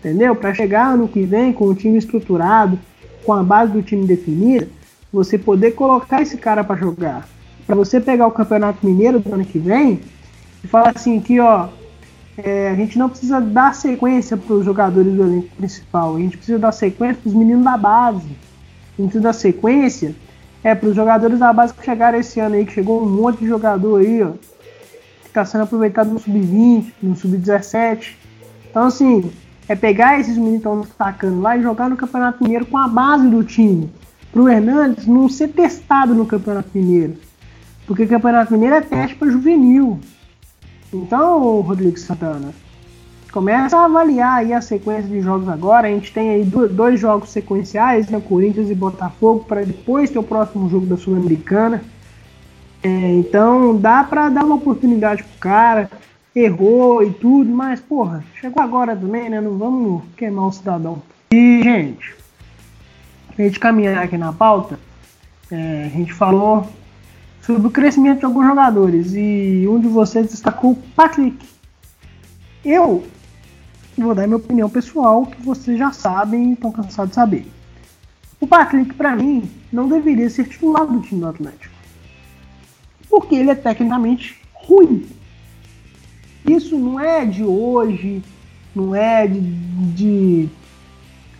[0.00, 0.34] Entendeu?
[0.34, 2.76] Para chegar ano que vem com o time estruturado,
[3.24, 4.68] com a base do time definida,
[5.12, 7.28] você poder colocar esse cara para jogar.
[7.68, 10.00] Para você pegar o Campeonato Mineiro do ano que vem
[10.64, 11.68] e falar assim aqui, ó,
[12.36, 16.36] é, a gente não precisa dar sequência para os jogadores do elenco principal, a gente
[16.36, 18.26] precisa dar sequência para os meninos da base.
[18.98, 20.16] A gente precisa dar sequência
[20.64, 23.40] é, para os jogadores da base que chegaram esse ano aí, que chegou um monte
[23.40, 28.14] de jogador aí, ó, que está sendo aproveitado no sub-20, no sub-17.
[28.70, 29.30] Então, assim,
[29.68, 32.88] é pegar esses meninos que estão destacando lá e jogar no Campeonato Mineiro com a
[32.88, 33.90] base do time.
[34.30, 37.16] Para o Hernandes não ser testado no Campeonato Mineiro.
[37.86, 39.98] Porque Campeonato Mineiro é teste para juvenil.
[40.92, 42.52] Então, Rodrigo Santana,
[43.32, 45.88] começa a avaliar aí a sequência de jogos agora.
[45.88, 50.22] A gente tem aí dois jogos sequenciais, né, Corinthians e Botafogo, para depois ter o
[50.22, 51.82] próximo jogo da Sul-Americana.
[52.82, 55.90] É, então dá para dar uma oportunidade pro cara.
[56.34, 59.40] Errou e tudo, mas porra, chegou agora também, né?
[59.40, 61.02] Não vamos queimar o cidadão.
[61.30, 62.14] E, gente,
[63.38, 64.78] a gente caminhar aqui na pauta,
[65.50, 66.66] é, a gente falou
[67.42, 71.36] sobre o crescimento de alguns jogadores e um de vocês destacou o Patrick.
[72.64, 73.04] Eu
[73.96, 77.46] vou dar minha opinião pessoal, que vocês já sabem e estão cansados de saber.
[78.40, 81.74] O Patrick, para mim, não deveria ser titular do time do Atlético.
[83.08, 85.06] Porque ele é tecnicamente ruim.
[86.48, 88.22] Isso não é de hoje,
[88.74, 90.48] não é de, de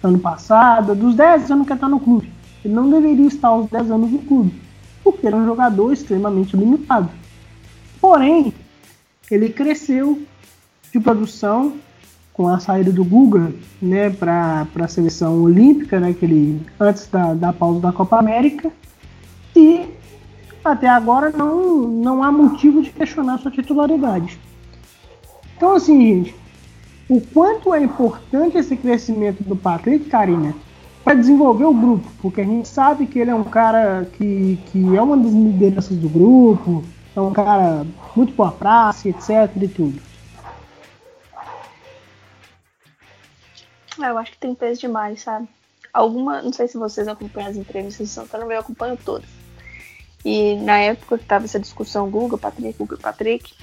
[0.03, 2.31] ano passado, dos 10 anos que está no clube.
[2.65, 4.55] Ele não deveria estar aos 10 anos no clube,
[5.03, 7.11] porque ele é um jogador extremamente limitado.
[8.01, 8.53] Porém,
[9.31, 10.23] ele cresceu
[10.93, 11.75] de produção
[12.33, 17.35] com a saída do Guga né, para a seleção olímpica, né, que ele, antes da,
[17.35, 18.71] da pausa da Copa América,
[19.55, 19.87] e
[20.65, 24.39] até agora não, não há motivo de questionar sua titularidade.
[25.57, 26.35] Então, assim, gente,
[27.09, 30.55] o quanto é importante esse crescimento do Patrick Karina
[31.05, 34.97] para desenvolver o grupo, porque a gente sabe que ele é um cara que, que
[34.97, 36.83] é uma das lideranças do grupo,
[37.15, 37.85] é um cara
[38.17, 39.51] muito boa praça, etc.
[39.61, 40.12] e tudo.
[44.03, 45.49] É, eu acho que tem peso demais, sabe?
[45.93, 49.29] Alguma, não sei se vocês acompanham as entrevistas de Santana, mas eu acompanho todas.
[50.25, 53.55] E na época que tava essa discussão Google, Patrick, Google, Patrick,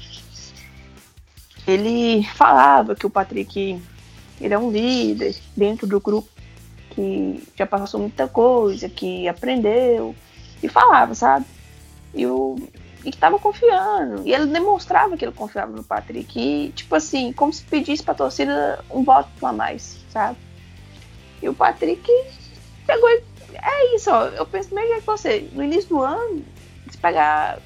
[1.67, 3.81] ele falava que o Patrick
[4.39, 6.29] ele é um líder dentro do grupo
[6.91, 10.15] que já passou muita coisa, que aprendeu
[10.63, 11.45] e falava, sabe?
[12.13, 12.55] E o
[13.03, 14.23] e que tava confiando.
[14.25, 16.39] E ele demonstrava que ele confiava no Patrick.
[16.39, 20.37] E, tipo assim, como se pedisse pra torcida um voto a mais sabe?
[21.41, 22.09] E o Patrick
[22.85, 23.09] pegou.
[23.09, 24.25] É isso, ó.
[24.27, 25.49] Eu penso mesmo que você.
[25.53, 26.43] No início do ano,
[26.89, 27.59] se pegar.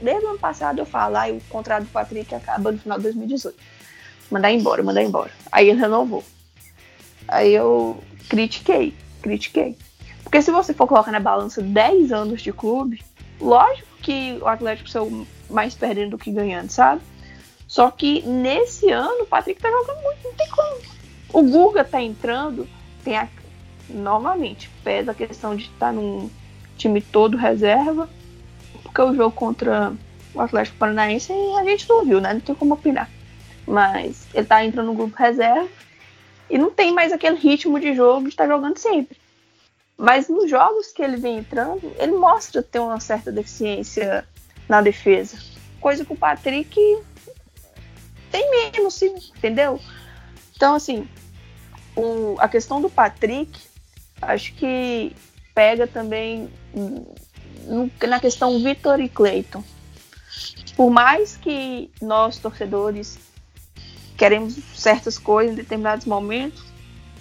[0.00, 3.04] Desde o ano passado eu falo, aí o contrato do Patrick acaba no final de
[3.04, 3.56] 2018.
[4.30, 5.30] Mandar embora, mandar embora.
[5.50, 6.24] Aí ele renovou.
[7.28, 9.76] Aí eu critiquei, critiquei.
[10.24, 13.00] Porque se você for colocar na balança 10 anos de clube,
[13.42, 17.02] lógico que o Atlético saiu mais perdendo do que ganhando, sabe?
[17.66, 20.80] Só que nesse ano o Patrick tá jogando muito, não tem como.
[21.32, 22.68] O Guga tá entrando,
[23.02, 23.28] tem a,
[23.88, 26.30] novamente, pesa a questão de estar tá num
[26.76, 28.08] time todo reserva,
[28.82, 29.92] porque o jogo contra
[30.34, 32.34] o Atlético Paranaense a gente não viu, né?
[32.34, 33.08] Não tem como opinar.
[33.66, 35.68] Mas ele tá entrando no grupo reserva
[36.50, 39.16] e não tem mais aquele ritmo de jogo de estar tá jogando sempre.
[40.02, 44.26] Mas nos jogos que ele vem entrando, ele mostra ter uma certa deficiência
[44.68, 45.38] na defesa.
[45.80, 46.74] Coisa que o Patrick
[48.28, 49.78] tem mesmo, sim, entendeu?
[50.56, 51.08] Então, assim,
[51.94, 53.60] o, a questão do Patrick,
[54.20, 55.14] acho que
[55.54, 56.50] pega também
[57.64, 59.62] no, na questão Vitor e Cleiton.
[60.74, 63.20] Por mais que nós, torcedores,
[64.18, 66.64] queremos certas coisas em determinados momentos,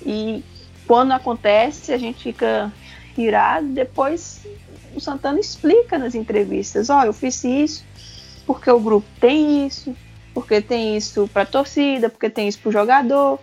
[0.04, 0.44] e
[0.92, 2.70] quando acontece, a gente fica
[3.18, 4.46] irado, depois
[4.94, 7.86] o Santana explica nas entrevistas, ó, oh, eu fiz isso
[8.46, 9.96] porque o grupo tem isso,
[10.34, 13.40] porque tem isso para torcida, porque tem isso para o jogador.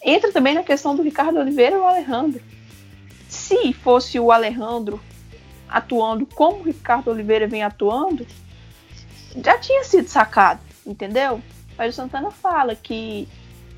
[0.00, 2.40] Entra também na questão do Ricardo Oliveira e o Alejandro.
[3.28, 5.00] Se fosse o Alejandro
[5.68, 8.24] atuando como o Ricardo Oliveira vem atuando,
[9.44, 11.42] já tinha sido sacado, entendeu?
[11.76, 13.26] Mas o Santana fala que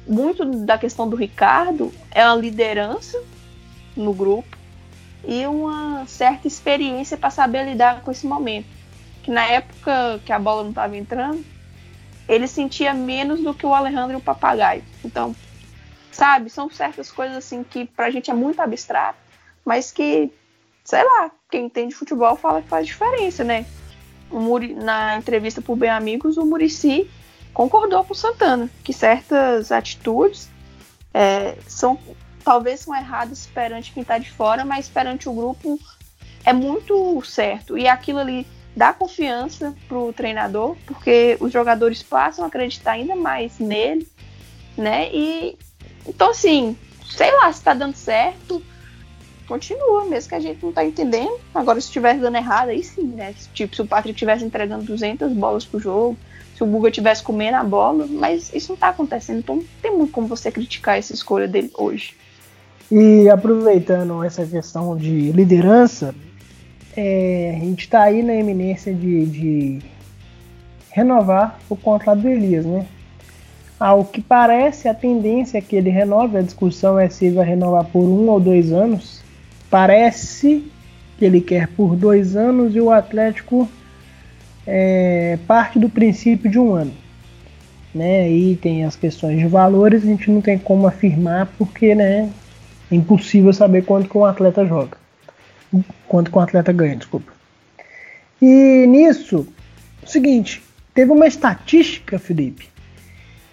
[0.09, 3.23] muito da questão do Ricardo é a liderança
[3.97, 4.57] no grupo
[5.25, 8.66] e uma certa experiência para saber lidar com esse momento.
[9.23, 11.44] Que na época que a bola não estava entrando,
[12.29, 14.83] ele sentia menos do que o Alejandro e o Papagaio.
[15.05, 15.35] Então,
[16.11, 19.18] sabe, são certas coisas assim que pra gente é muito abstrato,
[19.64, 20.33] mas que,
[20.85, 23.66] sei lá, quem entende futebol fala que faz diferença, né?
[24.31, 27.11] Muri, na entrevista por Bem Amigos, o Murici
[27.52, 30.48] concordou com o Santana que certas atitudes
[31.12, 31.98] é, são
[32.44, 35.78] talvez são erradas perante quem está de fora, mas perante o grupo
[36.44, 37.76] é muito certo.
[37.76, 43.58] E aquilo ali dá confiança pro treinador, porque os jogadores passam a acreditar ainda mais
[43.58, 44.08] nele,
[44.76, 45.11] né?
[45.12, 45.58] E
[46.06, 48.62] então assim, sei lá se tá dando certo,
[49.46, 51.38] continua, mesmo que a gente não tá entendendo.
[51.54, 53.34] Agora se estiver dando errado, aí sim, né?
[53.52, 56.16] Tipo, se o Patrick estivesse entregando 200 bolas pro jogo,
[56.59, 59.97] se o Guga estivesse comendo a bola, mas isso não tá acontecendo, então não tem
[59.97, 62.14] muito como você criticar essa escolha dele hoje.
[62.90, 66.12] E aproveitando essa questão de liderança,
[66.97, 69.79] é, a gente está aí na eminência de, de,
[70.90, 72.87] renovar o contrato do Elias, né?
[73.79, 77.47] Ao que parece, a tendência é que ele renove, a discussão é se ele vai
[77.47, 79.23] renovar por um ou dois anos.
[79.71, 80.64] Parece
[81.16, 83.68] que ele quer por dois anos e o Atlético
[84.68, 86.92] é, parte do princípio de um ano.
[87.94, 88.22] Né?
[88.22, 92.31] Aí tem as questões de valores, a gente não tem como afirmar porque né,
[92.90, 94.98] é impossível saber quanto que um atleta joga
[96.07, 97.33] quanto com o atleta ganha, desculpa.
[98.40, 99.46] E nisso,
[100.02, 100.62] o seguinte,
[100.94, 102.68] teve uma estatística, Felipe,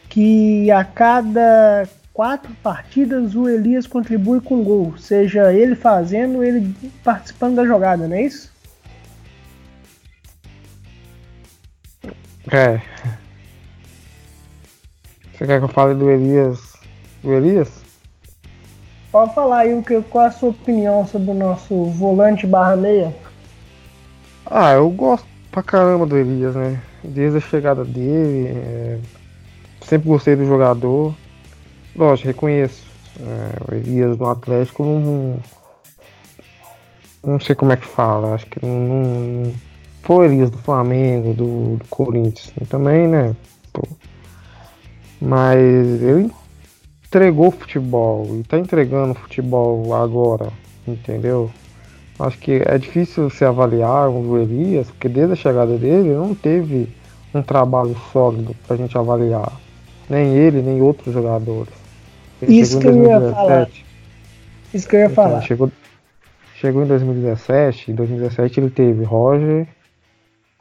[0.10, 6.73] que a cada quatro partidas o Elias contribui com gol, seja ele fazendo, ele
[7.04, 8.54] participando da jogada, não é isso?
[12.51, 12.79] É.
[15.34, 16.73] Você quer que eu fale do Elias?
[17.23, 17.84] Do Elias?
[19.12, 23.15] Pode falar aí o que, qual a sua opinião sobre o nosso volante barra meia?
[24.45, 26.81] Ah, eu gosto pra caramba do Elias, né?
[27.03, 28.99] Desde a chegada dele, é...
[29.81, 31.15] sempre gostei do jogador.
[31.95, 32.86] Lógico, reconheço.
[33.19, 35.39] É, o Elias no Atlético não,
[37.23, 39.53] não sei como é que fala, acho que não, não
[40.06, 43.36] foi Elias do Flamengo, do, do Corinthians também, né?
[43.74, 43.82] Pô.
[45.20, 45.60] Mas
[46.02, 46.32] ele
[47.06, 50.50] entregou futebol e tá entregando futebol agora,
[50.88, 51.50] entendeu?
[52.20, 56.88] Acho que é difícil se avaliar o Elias, porque desde a chegada dele não teve
[57.34, 59.52] um trabalho sólido pra gente avaliar.
[60.08, 61.74] Nem ele, nem outros jogadores.
[62.41, 63.70] Ele Isso que eu ia falar.
[64.72, 65.41] Isso que eu ia então, falar.
[65.41, 65.72] Chegou,
[66.56, 69.68] chegou em 2017, em 2017 ele teve Roger,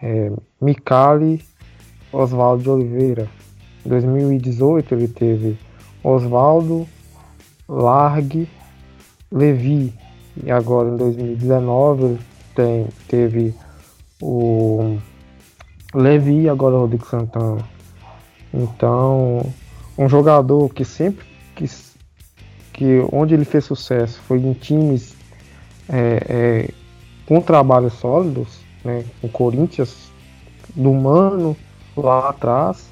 [0.04, 1.42] é, Micali,
[2.12, 3.26] Oswaldo de Oliveira.
[3.84, 5.58] Em 2018 ele teve
[6.02, 6.86] Oswaldo,
[7.66, 8.46] Largue,
[9.32, 9.94] Levi.
[10.44, 12.18] E agora em 2019
[12.54, 13.54] tem, teve
[14.20, 14.98] o
[15.94, 17.64] Levi e agora o Rodrigo Santana.
[18.52, 19.42] Então,
[19.96, 21.24] um jogador que sempre
[21.56, 21.64] que,
[22.72, 25.14] que onde ele fez sucesso foi em times
[25.88, 26.70] é, é,
[27.26, 29.04] com trabalhos sólidos, né?
[29.22, 30.10] O Corinthians
[30.74, 31.56] do Mano
[31.96, 32.88] lá atrás,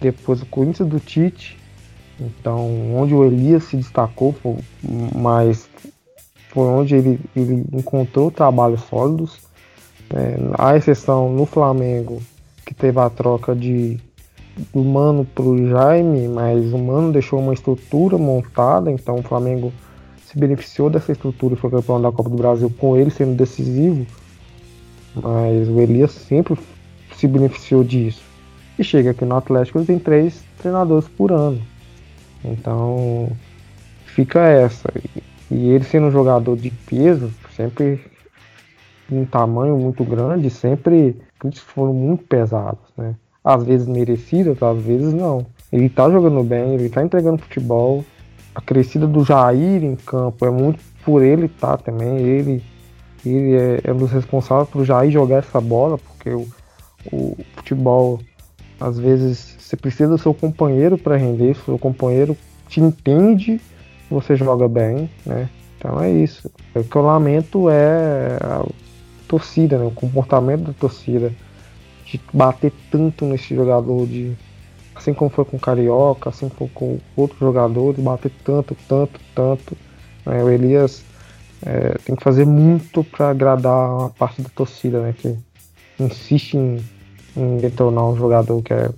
[0.00, 1.62] depois o Corinthians do Tite
[2.22, 4.34] então, onde o Elias se destacou,
[5.14, 5.68] mas
[6.50, 9.40] foi onde ele, ele encontrou trabalhos sólidos.
[10.14, 12.22] É, a exceção no Flamengo,
[12.66, 13.98] que teve a troca de
[14.70, 19.72] do Mano para o Jaime, mas o Mano deixou uma estrutura montada, então o Flamengo
[20.26, 24.06] se beneficiou dessa estrutura e foi campeão da Copa do Brasil com ele sendo decisivo.
[25.14, 26.56] Mas o Elias sempre
[27.14, 28.22] se beneficiou disso.
[28.78, 31.60] E chega aqui no Atlético, ele tem três treinadores por ano.
[32.44, 33.30] Então
[34.06, 34.88] fica essa.
[35.50, 38.00] E ele sendo um jogador de peso, sempre
[39.10, 43.14] um tamanho muito grande, sempre críticos foram muito pesados, né?
[43.44, 45.44] Às vezes merecidas, às vezes não.
[45.72, 48.04] Ele tá jogando bem, ele tá entregando futebol.
[48.54, 52.18] A crescida do Jair em campo é muito por ele tá também.
[52.18, 52.62] Ele,
[53.24, 56.46] ele é, é um dos responsáveis por Jair jogar essa bola, porque o,
[57.12, 58.20] o futebol
[58.80, 62.36] às vezes você precisa do seu companheiro para render, seu companheiro
[62.68, 63.60] te entende,
[64.10, 65.48] você joga bem, né?
[65.78, 66.50] Então é isso.
[66.74, 68.64] O que eu lamento é a
[69.28, 69.84] torcida, né?
[69.84, 71.32] O comportamento da torcida
[72.04, 74.36] de bater tanto nesse jogador, de
[74.94, 79.76] assim como foi com o Carioca, assim como com outros jogadores, bater tanto, tanto, tanto.
[80.26, 80.42] Né?
[80.42, 81.04] O Elias
[81.64, 85.14] é, tem que fazer muito para agradar uma parte da torcida, né?
[85.16, 85.36] Que
[85.98, 86.84] insiste em,
[87.36, 88.88] em detonar um jogador que é,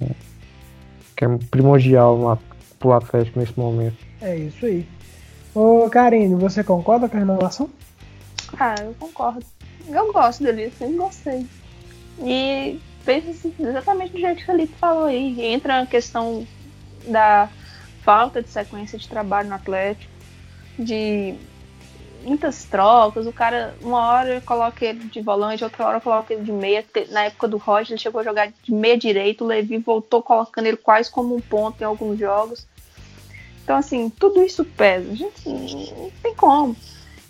[1.17, 2.39] que é primordial
[2.79, 3.97] para o Atlético nesse momento.
[4.21, 4.87] É isso aí.
[5.55, 7.71] Ô, Karine, você concorda com a renovação?
[8.59, 9.45] Ah, eu concordo.
[9.89, 11.47] Eu gosto dele, sempre gostei.
[12.21, 15.41] E penso assim, exatamente do jeito que o Felipe falou aí.
[15.45, 16.47] Entra a questão
[17.07, 17.49] da
[18.03, 20.11] falta de sequência de trabalho no Atlético,
[20.79, 21.35] de
[22.25, 23.27] muitas trocas.
[23.27, 26.85] O cara, uma hora coloca ele de volante, outra hora coloca ele de meia.
[27.11, 29.45] Na época do Roger, ele chegou a jogar de meia direito.
[29.45, 32.67] O Levi voltou colocando ele quase como um ponto em alguns jogos.
[33.63, 35.15] Então, assim, tudo isso pesa.
[35.15, 36.77] Gente, não tem como.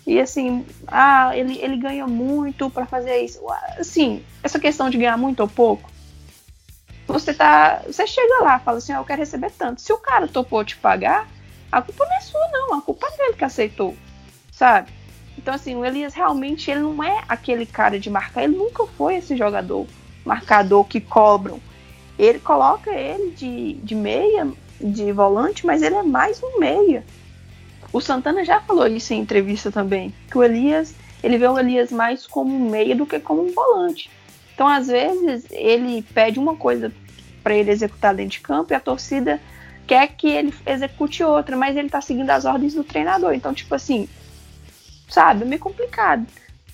[0.05, 3.39] E assim, ah, ele, ele ganha muito para fazer isso.
[3.79, 5.89] Assim, essa questão de ganhar muito ou pouco,
[7.07, 7.81] você tá.
[7.87, 9.81] Você chega lá, fala assim, ah, eu quero receber tanto.
[9.81, 11.27] Se o cara topou te pagar,
[11.71, 12.73] a culpa não é sua, não.
[12.75, 13.95] A culpa é dele que aceitou.
[14.55, 14.89] Sabe?
[15.37, 18.43] Então, assim, o Elias realmente ele não é aquele cara de marcar.
[18.43, 19.85] Ele nunca foi esse jogador
[20.23, 21.59] marcador que cobram.
[22.17, 24.47] Ele coloca ele de, de meia,
[24.79, 27.03] de volante, mas ele é mais um meia.
[27.91, 31.91] O Santana já falou isso em entrevista também, que o Elias, ele vê o Elias
[31.91, 34.09] mais como um meia do que como um volante.
[34.53, 36.93] Então, às vezes, ele pede uma coisa
[37.43, 39.41] para ele executar dentro de campo e a torcida
[39.85, 43.33] quer que ele execute outra, mas ele tá seguindo as ordens do treinador.
[43.33, 44.07] Então, tipo assim,
[45.07, 46.25] sabe, é meio complicado.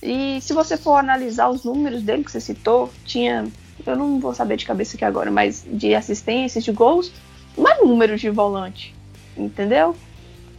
[0.02, 3.46] E se você for analisar os números dele que você citou, tinha,
[3.86, 7.12] eu não vou saber de cabeça aqui agora, mas de assistências, de gols,
[7.58, 8.96] não é número de volante,
[9.38, 9.96] entendeu?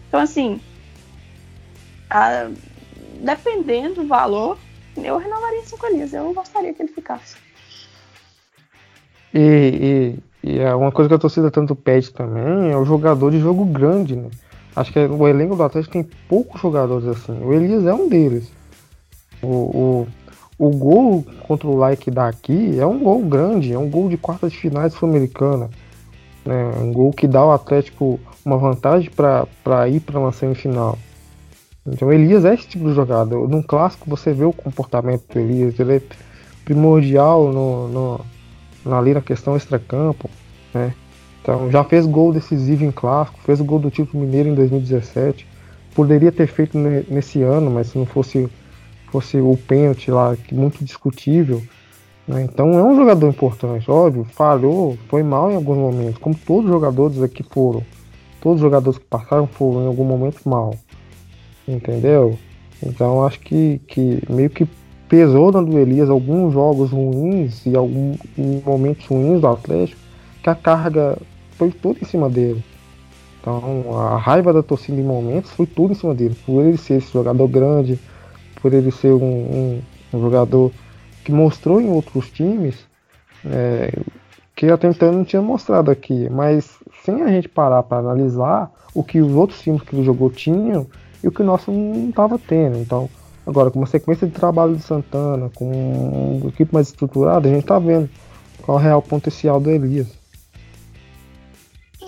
[0.09, 0.61] Então, assim,
[2.09, 2.51] a,
[3.21, 4.59] dependendo do valor,
[4.97, 6.13] eu renovaria cinco Elias.
[6.13, 7.37] Eu gostaria que ele ficasse.
[9.33, 13.31] E, e, e é uma coisa que a torcida tanto pede também é o jogador
[13.31, 14.29] de jogo grande, né?
[14.75, 17.39] Acho que o elenco do Atlético tem poucos jogadores assim.
[17.43, 18.51] O Elias é um deles.
[19.43, 20.09] O, o,
[20.59, 24.49] o gol contra o Like daqui é um gol grande, é um gol de quarta
[24.49, 25.69] de finais sul-americana.
[26.45, 26.73] Né?
[26.81, 30.99] Um gol que dá ao Atlético uma vantagem para ir para uma semifinal.
[31.87, 33.49] Então Elias é esse tipo de jogador.
[33.49, 36.03] Num clássico você vê o comportamento do Elias, ele é
[36.65, 37.89] primordial no,
[38.85, 40.31] no, ali na questão extracampo,
[40.73, 40.95] né?
[41.43, 45.47] Então já fez gol decisivo em clássico, fez o gol do título mineiro em 2017.
[45.95, 48.49] Poderia ter feito nesse ano, mas se não fosse,
[49.11, 51.61] fosse o pênalti lá, que muito discutível.
[52.27, 52.43] Né?
[52.43, 56.71] Então é um jogador importante, óbvio, falhou, foi mal em alguns momentos, como todos os
[56.71, 57.83] jogadores aqui foram.
[58.41, 60.75] Todos os jogadores que passaram foram em algum momento mal.
[61.67, 62.39] Entendeu?
[62.83, 64.67] Então acho que, que meio que
[65.09, 68.19] pesou na do Elias alguns jogos ruins e alguns
[68.65, 70.01] momentos ruins do Atlético,
[70.43, 71.19] que a carga
[71.63, 72.63] foi toda em cima dele.
[73.41, 76.37] Então a raiva da torcida em momentos foi tudo em cima dele.
[76.45, 78.01] Por ele ser esse jogador grande,
[78.61, 79.83] por ele ser um, um,
[80.13, 80.73] um jogador
[81.25, 82.77] que mostrou em outros times,
[83.45, 83.93] é,
[84.57, 86.29] que até então não tinha mostrado aqui.
[86.31, 90.31] Mas sem a gente parar para analisar o que os outros times que ele jogou
[90.31, 90.87] tinham
[91.23, 92.79] e o que o nosso não estava tendo.
[92.79, 93.09] Então,
[93.47, 97.63] agora, com uma sequência de trabalho de Santana, com uma equipe mais estruturada, a gente
[97.63, 98.11] está vendo
[98.63, 100.22] qual é o real potencial do Elias.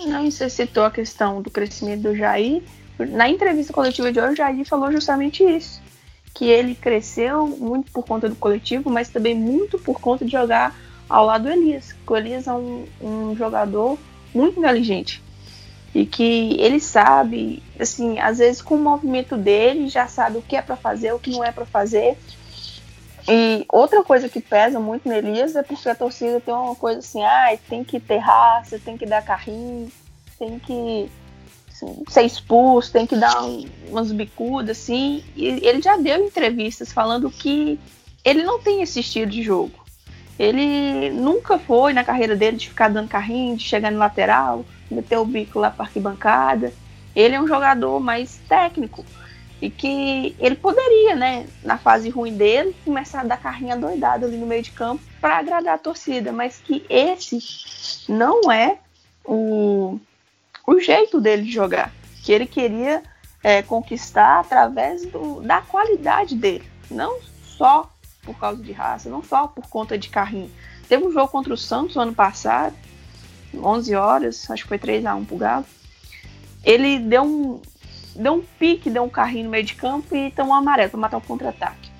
[0.03, 2.61] Não, você citou a questão do crescimento do Jair.
[2.99, 5.81] Na entrevista coletiva de hoje, o Jair falou justamente isso.
[6.33, 10.75] Que ele cresceu muito por conta do coletivo, mas também muito por conta de jogar
[11.07, 11.95] ao lado do Elias.
[12.05, 13.97] O Elias é um, um jogador
[14.33, 15.23] muito inteligente.
[15.93, 20.57] E que ele sabe, assim, às vezes com o movimento dele já sabe o que
[20.57, 22.17] é para fazer, o que não é para fazer.
[23.27, 26.99] E outra coisa que pesa muito no Elias é porque a torcida tem uma coisa
[26.99, 29.91] assim, ah, tem que ter raça, tem que dar carrinho,
[30.37, 31.09] tem que
[31.71, 35.23] assim, ser expulso, tem que dar um, umas bicudas, assim.
[35.35, 37.79] E ele já deu entrevistas falando que
[38.23, 39.83] ele não tem esse estilo de jogo.
[40.37, 45.17] Ele nunca foi na carreira dele de ficar dando carrinho, de chegar no lateral, meter
[45.17, 46.73] o bico lá para arquibancada.
[47.15, 49.05] Ele é um jogador mais técnico.
[49.61, 54.37] E que ele poderia, né, na fase ruim dele, começar a dar carrinha doidada ali
[54.37, 57.39] no meio de campo para agradar a torcida, mas que esse
[58.09, 58.79] não é
[59.23, 59.97] o,
[60.67, 61.91] o jeito dele de jogar.
[62.23, 63.01] Que ele queria
[63.43, 67.89] é, conquistar através do, da qualidade dele, não só
[68.23, 70.51] por causa de raça, não só por conta de carrinho.
[70.89, 72.75] Teve um jogo contra o Santos no ano passado,
[73.53, 75.65] 11 horas, acho que foi 3 a 1 pro Galo.
[76.63, 77.61] Ele deu um,
[78.15, 81.17] deu um pique, deu um carrinho no meio de campo e um amarelo para matar
[81.17, 81.91] o contra-ataque.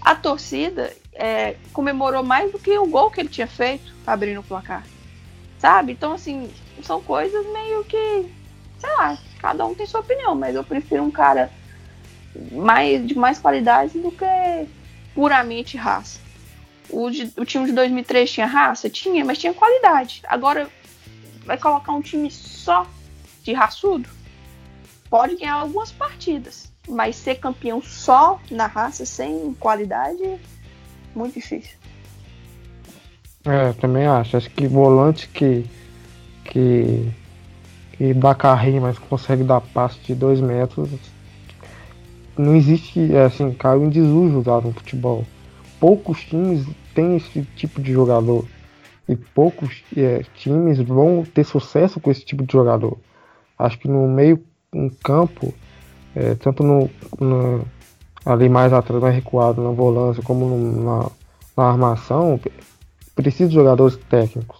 [0.00, 4.44] A torcida é, comemorou mais do que o gol que ele tinha feito abrindo o
[4.44, 4.84] placar.
[5.58, 5.92] Sabe?
[5.92, 6.50] Então, assim,
[6.82, 8.26] são coisas meio que.
[8.78, 11.50] Sei lá, cada um tem sua opinião, mas eu prefiro um cara
[12.52, 14.68] mais, de mais qualidade do que
[15.14, 16.20] puramente raça.
[16.90, 18.88] O, de, o time de 2003 tinha raça?
[18.88, 20.22] Tinha, mas tinha qualidade.
[20.28, 20.68] Agora,
[21.44, 22.86] vai colocar um time só
[23.42, 24.15] de raçudo?
[25.08, 30.38] Pode ganhar algumas partidas, mas ser campeão só na raça, sem qualidade,
[31.14, 31.76] muito difícil.
[33.44, 34.36] É, também acho.
[34.36, 35.64] Acho que volante que,
[36.44, 37.12] que,
[37.92, 40.90] que dá carrinho, mas consegue dar passe de dois metros,
[42.36, 45.24] não existe, é, assim, caiu em desuso no futebol
[45.80, 48.44] poucos times têm esse tipo de jogador.
[49.08, 52.98] E poucos é, times vão ter sucesso com esse tipo de jogador.
[53.58, 54.42] Acho que no meio
[54.74, 55.52] um campo,
[56.14, 56.90] é, tanto no,
[57.20, 57.64] no,
[58.24, 61.10] ali mais atrás, mais recuado na volância, como no, na,
[61.56, 62.40] na armação,
[63.14, 64.58] precisa de jogadores técnicos.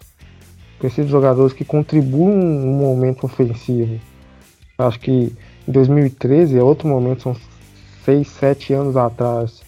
[0.78, 3.98] Precisa de jogadores que contribuam no momento ofensivo.
[4.78, 5.32] Acho que
[5.66, 7.36] em 2013 é outro momento, são
[8.04, 9.66] 6, 7 anos atrás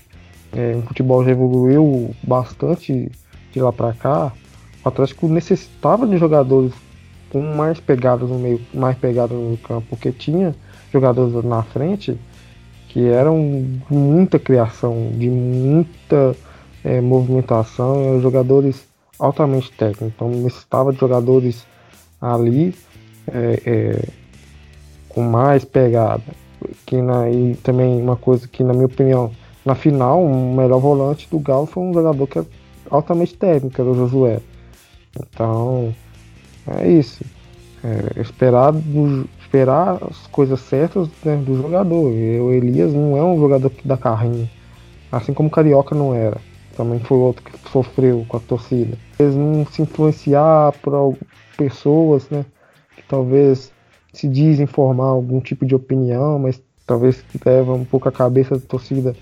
[0.53, 3.11] é, o futebol já evoluiu bastante
[3.53, 4.33] de lá para cá.
[4.85, 6.73] O Atlético necessitava de jogadores
[7.31, 10.55] com mais pegadas no meio, mais pegadas no campo, porque tinha
[10.93, 12.19] jogadores na frente
[12.89, 13.39] que eram
[13.91, 16.35] muita criação, de muita
[16.83, 18.87] é, movimentação, jogadores
[19.19, 20.09] altamente técnicos.
[20.15, 21.67] Então necessitava de jogadores
[22.21, 22.75] ali
[23.27, 24.09] é, é,
[25.09, 26.23] com mais pegada.
[26.85, 29.31] Que na, e também uma coisa que na minha opinião
[29.69, 32.45] na final, o melhor volante do Galo foi um jogador que é
[32.91, 34.41] altamente técnico, era o Josué.
[35.15, 35.95] Então,
[36.79, 37.25] é isso.
[37.83, 42.11] É, esperar, do, esperar as coisas certas né, do jogador.
[42.11, 44.49] O Elias não é um jogador que dá carrinho.
[45.11, 46.39] Assim como o Carioca não era.
[46.77, 48.97] Também foi outro que sofreu com a torcida.
[49.19, 51.17] Eles não se influenciar por
[51.57, 52.45] pessoas, né?
[52.97, 53.73] Que talvez
[54.13, 59.15] se desinformar algum tipo de opinião, mas talvez leva um pouco a cabeça da torcida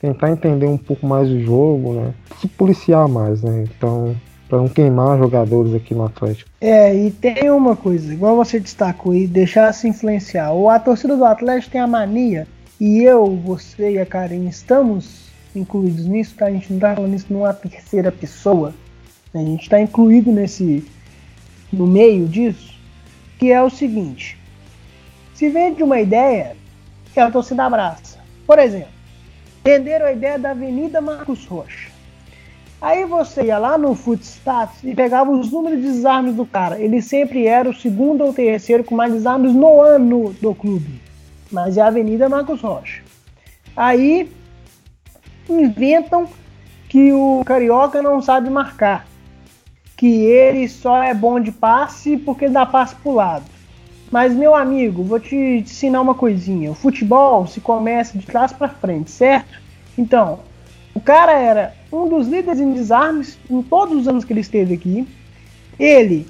[0.00, 2.14] tentar entender um pouco mais o jogo, né?
[2.40, 3.64] Se policiar mais, né?
[3.64, 4.16] Então,
[4.50, 6.50] para não queimar jogadores aqui no Atlético.
[6.60, 10.52] É, e tem uma coisa, igual você destacou aí, deixar se influenciar.
[10.52, 12.46] O, a torcida do Atlético tem a mania,
[12.78, 16.46] e eu, você e a Karen estamos incluídos nisso, tá?
[16.46, 18.74] A gente não tá falando isso numa terceira pessoa.
[19.32, 19.40] Né?
[19.40, 20.84] A gente está incluído nesse.
[21.72, 22.74] no meio disso,
[23.38, 24.38] que é o seguinte.
[25.34, 26.56] Se vende uma ideia,
[27.14, 28.18] que a torcida abraça.
[28.46, 29.00] Por exemplo,
[29.60, 31.89] Entenderam a ideia da Avenida Marcos Rocha.
[32.80, 36.80] Aí você ia lá no Footstats e pegava os números de desarmes do cara.
[36.80, 41.00] Ele sempre era o segundo ou terceiro com mais desarmes no ano do clube.
[41.52, 43.02] Mas é a Avenida Marcos Rocha.
[43.76, 44.30] Aí
[45.48, 46.26] inventam
[46.88, 49.06] que o Carioca não sabe marcar.
[49.94, 53.44] Que ele só é bom de passe porque dá passe pro lado.
[54.10, 56.70] Mas, meu amigo, vou te ensinar uma coisinha.
[56.70, 59.60] O futebol se começa de trás para frente, certo?
[59.96, 60.40] Então,
[60.94, 64.74] o cara era um dos líderes em desarmes em todos os anos que ele esteve
[64.74, 65.06] aqui.
[65.78, 66.26] Ele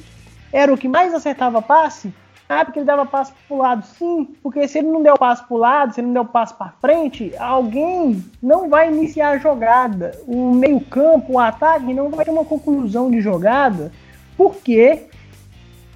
[0.52, 2.12] era o que mais acertava passe.
[2.48, 3.86] Ah, porque ele dava passe pro lado.
[3.86, 6.24] Sim, porque se ele não der o passe pro lado, se ele não der o
[6.24, 10.20] passe para frente, alguém não vai iniciar a jogada.
[10.26, 13.92] O meio-campo, o ataque, não vai ter uma conclusão de jogada,
[14.36, 15.04] porque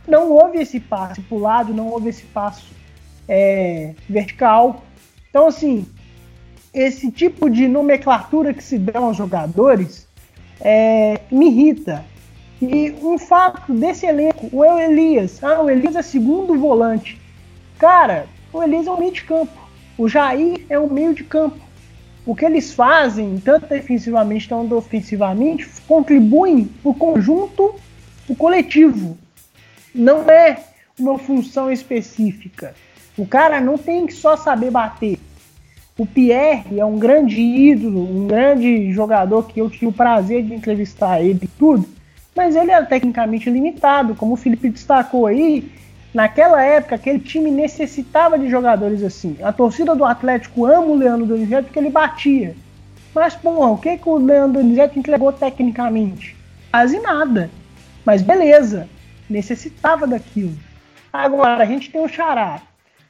[0.06, 2.72] não houve esse passe para o lado, não houve esse passo
[3.28, 4.84] é, vertical.
[5.28, 5.84] Então, assim,
[6.74, 10.06] esse tipo de nomenclatura que se dá aos jogadores
[10.60, 12.04] é, me irrita.
[12.60, 17.20] E um fato desse elenco, o Elias, ah, o Elias é segundo volante.
[17.78, 19.52] Cara, o Elias é um meio de campo.
[19.96, 21.58] O Jair é um meio de campo.
[22.26, 27.74] O que eles fazem, tanto defensivamente quanto ofensivamente, contribuem para o conjunto,
[28.28, 29.18] o coletivo
[29.94, 30.58] não é
[30.98, 32.74] uma função específica.
[33.16, 35.18] O cara não tem que só saber bater.
[35.97, 40.53] O Pierre é um grande ídolo, um grande jogador que eu tive o prazer de
[40.53, 41.86] entrevistar ele e tudo,
[42.34, 45.70] mas ele é tecnicamente limitado, como o Felipe destacou aí.
[46.12, 49.36] Naquela época, aquele time necessitava de jogadores assim.
[49.40, 52.57] A torcida do Atlético ama o Leandro Donizete porque ele batia.
[53.14, 56.36] Mas, porra, o que, que o Leandro Donizete entregou tecnicamente?
[56.72, 57.49] Quase nada.
[58.05, 58.88] Mas beleza,
[59.30, 60.57] necessitava daquilo.
[61.12, 62.61] Agora, a gente tem o Xará.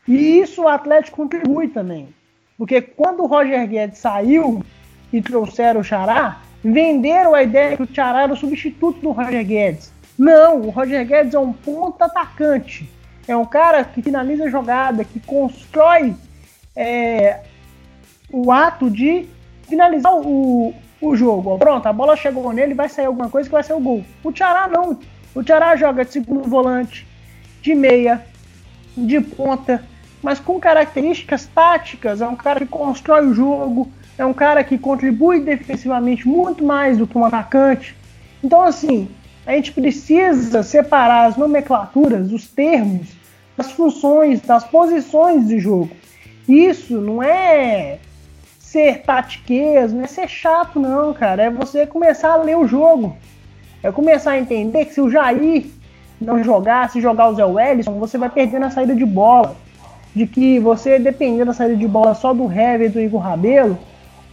[0.07, 2.09] E isso o Atlético contribui também.
[2.57, 4.64] Porque quando o Roger Guedes saiu
[5.12, 9.44] e trouxeram o Xará, venderam a ideia que o Xará era o substituto do Roger
[9.44, 9.92] Guedes.
[10.18, 12.88] Não, o Roger Guedes é um ponta atacante.
[13.26, 16.14] É um cara que finaliza a jogada, que constrói
[16.76, 17.40] é,
[18.30, 19.26] o ato de
[19.62, 21.59] finalizar o, o jogo.
[21.59, 24.05] Pronto, a bola chegou nele, vai sair alguma coisa que vai ser o gol.
[24.22, 24.98] O Tiará não.
[25.34, 27.07] O Tiará joga de segundo volante,
[27.61, 28.24] de meia,
[28.96, 29.82] de ponta,
[30.25, 32.22] mas com características táticas.
[32.22, 36.97] É um cara que constrói o jogo, é um cara que contribui defensivamente muito mais
[36.97, 37.95] do que um atacante.
[38.43, 39.07] Então, assim,
[39.47, 43.09] a gente precisa separar as nomenclaturas, os termos,
[43.55, 45.91] das funções, das posições de jogo.
[46.49, 47.99] Isso não é
[48.59, 51.45] ser tatiquez, não é ser chato, não, cara.
[51.45, 53.14] É você começar a ler o jogo.
[53.83, 55.66] É começar a entender que se o Jair
[56.18, 59.55] não jogar, se jogar o Zé Wellison, você vai perder na saída de bola.
[60.14, 63.78] De que você, dependendo da saída de bola só do Hever do Igor Rabelo,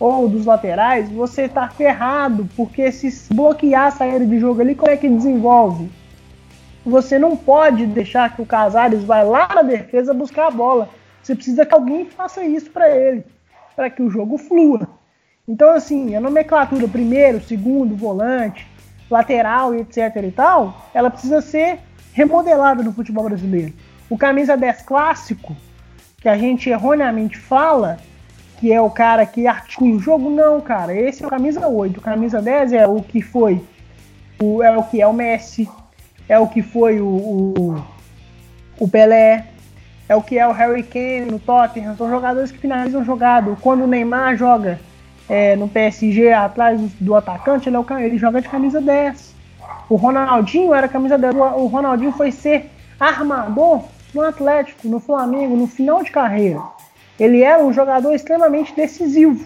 [0.02, 4.92] ou dos laterais, você tá ferrado, porque se bloquear a saída de jogo ali, como
[4.92, 5.92] é que desenvolve?
[6.84, 10.90] Você não pode deixar que o Casares vá lá na defesa buscar a bola.
[11.22, 13.24] Você precisa que alguém faça isso para ele,
[13.76, 14.88] para que o jogo flua.
[15.48, 18.68] Então, assim, a nomenclatura primeiro, segundo, volante,
[19.08, 21.80] lateral e etc e tal, ela precisa ser
[22.12, 23.74] remodelada no futebol brasileiro.
[24.10, 25.56] O camisa 10 clássico,
[26.22, 27.98] que a gente erroneamente fala,
[28.60, 30.30] que é o cara que articula o jogo.
[30.30, 31.98] Não, cara, esse é o camisa 8.
[31.98, 33.60] O camisa 10 é o que foi.
[34.40, 35.68] O, é o que é o Messi.
[36.30, 37.84] É o que foi o, o,
[38.80, 39.48] o Pelé.
[40.08, 41.96] É o que é o Harry Kane no Tottenham.
[41.98, 43.58] São jogadores que finalizam jogado.
[43.60, 44.80] Quando o Neymar joga
[45.28, 49.34] é, no PSG atrás do atacante, ele, é o, ele joga de camisa 10.
[49.90, 51.34] O Ronaldinho era camisa 10.
[51.34, 52.70] O Ronaldinho foi ser
[53.00, 56.62] armador no Atlético, no Flamengo, no final de carreira
[57.22, 59.46] ele era um jogador extremamente decisivo.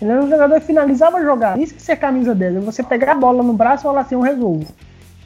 [0.00, 1.60] Ele era um jogador que finalizava a jogada.
[1.60, 2.56] Isso que ser camisa 10.
[2.56, 4.66] É você pegar a bola no braço e falar assim, eu resolvo.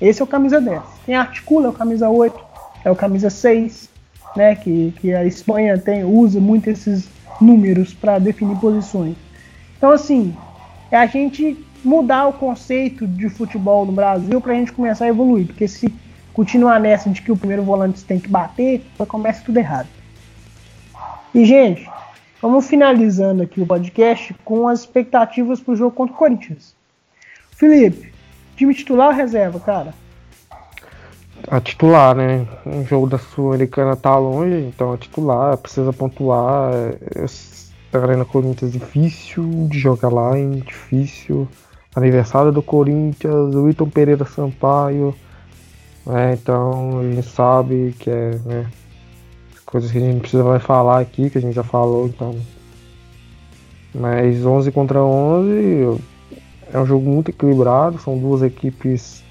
[0.00, 0.82] Esse é o camisa 10.
[1.06, 2.36] Quem articula é o camisa 8,
[2.84, 3.88] é o camisa 6,
[4.34, 4.56] né?
[4.56, 7.08] Que, que a Espanha tem, usa muito esses
[7.40, 9.14] números para definir posições.
[9.76, 10.36] Então, assim,
[10.90, 15.08] é a gente mudar o conceito de futebol no Brasil para a gente começar a
[15.08, 15.46] evoluir.
[15.46, 15.94] Porque se
[16.38, 19.88] continuar nessa de que o primeiro volante tem que bater, começa tudo errado.
[21.34, 21.90] E, gente,
[22.40, 26.76] vamos finalizando aqui o podcast com as expectativas para o jogo contra o Corinthians.
[27.50, 28.12] Felipe,
[28.54, 29.92] time titular ou reserva, cara?
[31.48, 32.46] A titular, né?
[32.64, 36.70] O jogo da Sul-Americana tá longe, então a titular precisa pontuar.
[37.92, 40.62] A Arena Corinthians é difícil de jogar lá, hein?
[40.64, 41.48] Difícil.
[41.96, 45.12] Aniversário do Corinthians, o Wilton Pereira Sampaio.
[46.08, 46.32] Né?
[46.32, 48.66] Então a gente sabe que é né?
[49.66, 52.34] coisas que a gente não precisa mais falar aqui, que a gente já falou, então.
[53.94, 56.00] Mas 11 contra 11
[56.72, 59.22] é um jogo muito equilibrado, são duas equipes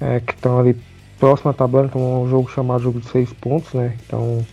[0.00, 0.76] é, que estão ali
[1.18, 3.96] próxima à tabela, então é um jogo chamado jogo de 6 pontos, né?
[4.06, 4.44] Então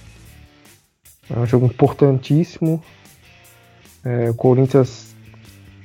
[1.30, 2.82] é um jogo importantíssimo.
[4.04, 5.16] É, o Corinthians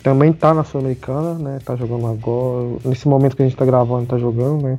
[0.03, 1.59] também está na Sul-Americana, né?
[1.64, 2.78] Tá jogando agora.
[2.84, 4.78] Nesse momento que a gente está gravando, está jogando, né?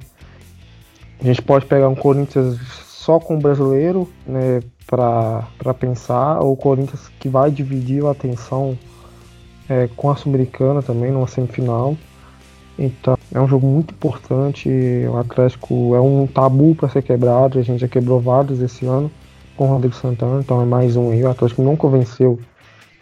[1.19, 6.57] A gente pode pegar um Corinthians só com o brasileiro né, para pensar, ou o
[6.57, 8.77] Corinthians que vai dividir a atenção
[9.69, 11.97] é, com a Sul-Americana também numa semifinal.
[12.77, 14.69] Então é um jogo muito importante.
[15.09, 17.57] O Atlético é um tabu para ser quebrado.
[17.57, 19.11] A gente já quebrou vários esse ano
[19.55, 21.23] com o Rodrigo Santana, então é mais um aí.
[21.23, 22.39] O Atlético nunca venceu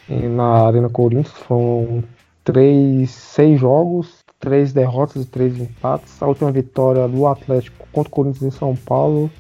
[0.08, 1.38] na Arena Corinthians.
[1.40, 2.04] Foram
[2.44, 6.22] três, seis jogos, três derrotas e três empates.
[6.22, 9.32] A última vitória do Atlético contra o Corinthians em São Paulo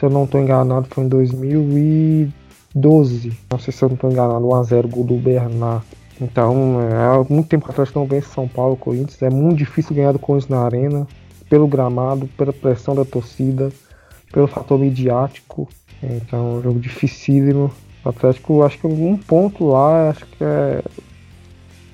[0.00, 3.32] se eu não estou enganado, foi em 2012.
[3.50, 5.84] Não sei se eu não estou enganado, 1x0 gol do Bernard.
[6.18, 9.20] Então, é, há muito tempo que não vence São Paulo, Corinthians.
[9.20, 11.06] É muito difícil ganhar do Corinthians na arena,
[11.50, 13.70] pelo gramado, pela pressão da torcida,
[14.32, 15.68] pelo fator midiático.
[16.02, 17.70] Então, é um jogo dificílimo.
[18.02, 20.82] O Atlético, acho que um ponto lá, acho que é.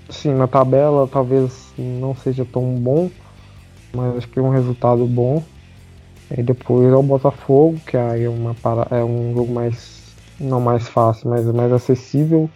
[0.08, 3.10] Assim, na tabela talvez não seja tão bom,
[3.92, 5.42] mas acho que é um resultado bom.
[6.30, 8.86] E depois é o Botafogo, que aí é, uma para...
[8.96, 10.02] é um jogo mais.
[10.40, 12.50] não mais fácil, mas mais acessível.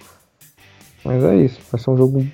[1.05, 2.27] Mas é isso, vai ser um jogo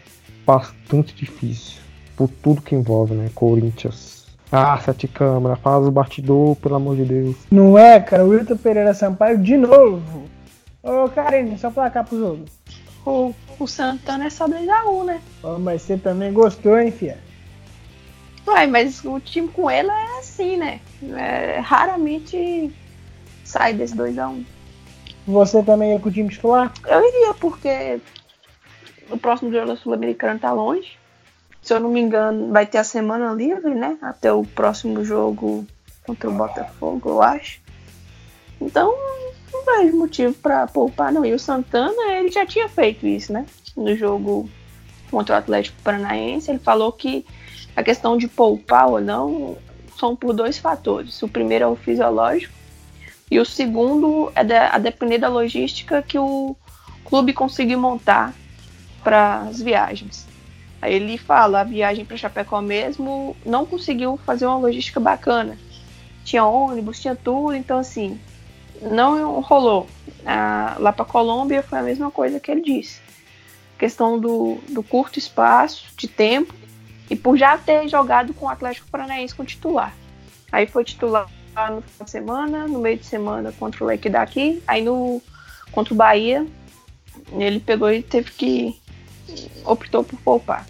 [0.46, 1.80] bastante difícil.
[2.16, 3.30] Por tudo que envolve, né?
[3.34, 4.26] Corinthians.
[4.50, 7.36] Ah, sete câmeras, faz o batidor, pelo amor de Deus.
[7.50, 8.24] Não é, cara?
[8.24, 10.24] O Wilton Pereira Sampaio de novo.
[10.82, 12.44] Ô, Karine, só placar pro jogo.
[13.06, 15.22] O, o Santana é só 2x1, né?
[15.42, 17.18] Ô, mas você também gostou, hein, fia?
[18.44, 20.80] Uai, mas o time com ele é assim, né?
[21.16, 22.74] É, raramente
[23.44, 24.44] sai desse 2x1.
[25.26, 26.72] Você também ia com o time titular?
[26.86, 28.00] Eu iria, porque
[29.08, 30.98] o próximo jogo da Sul-Americana tá longe.
[31.62, 33.96] Se eu não me engano, vai ter a semana livre, né?
[34.02, 35.66] Até o próximo jogo
[36.04, 37.60] contra o Botafogo, eu acho.
[38.60, 38.94] Então,
[39.66, 41.24] vejo motivo pra poupar, não.
[41.24, 43.44] E o Santana, ele já tinha feito isso, né?
[43.76, 44.48] No jogo
[45.10, 47.26] contra o Atlético Paranaense, ele falou que
[47.74, 49.58] a questão de poupar ou não
[49.98, 51.22] são por dois fatores.
[51.22, 52.54] O primeiro é o fisiológico
[53.30, 56.56] e o segundo é da, a depender da logística que o
[57.04, 58.32] clube conseguir montar
[59.02, 60.26] para as viagens.
[60.80, 65.58] Aí ele fala, a viagem para Chapecó mesmo não conseguiu fazer uma logística bacana.
[66.24, 68.18] Tinha ônibus, tinha tudo, então assim,
[68.82, 69.86] não rolou.
[70.24, 73.00] Ah, lá para Colômbia foi a mesma coisa que ele disse.
[73.78, 76.54] Questão do, do curto espaço de tempo
[77.10, 79.94] e por já ter jogado com o Atlético Paranaense com titular.
[80.50, 81.28] Aí foi titular
[81.70, 85.22] no final de semana, no meio de semana contra o Leque daqui, aí no
[85.72, 86.46] contra o Bahia
[87.32, 88.80] ele pegou e teve que
[89.64, 90.66] optou por poupar.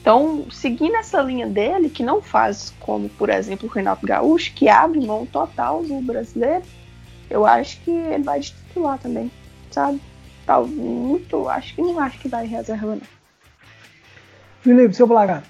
[0.00, 4.68] Então, seguindo essa linha dele, que não faz como, por exemplo, o Renato Gaúcho, que
[4.68, 6.64] abre mão total do brasileiro,
[7.32, 9.30] eu acho que ele vai de titular também,
[9.70, 10.00] sabe?
[10.44, 13.02] Tal, muito, acho que não acho que vai reserva, não.
[14.60, 15.42] Felipe, seu placar.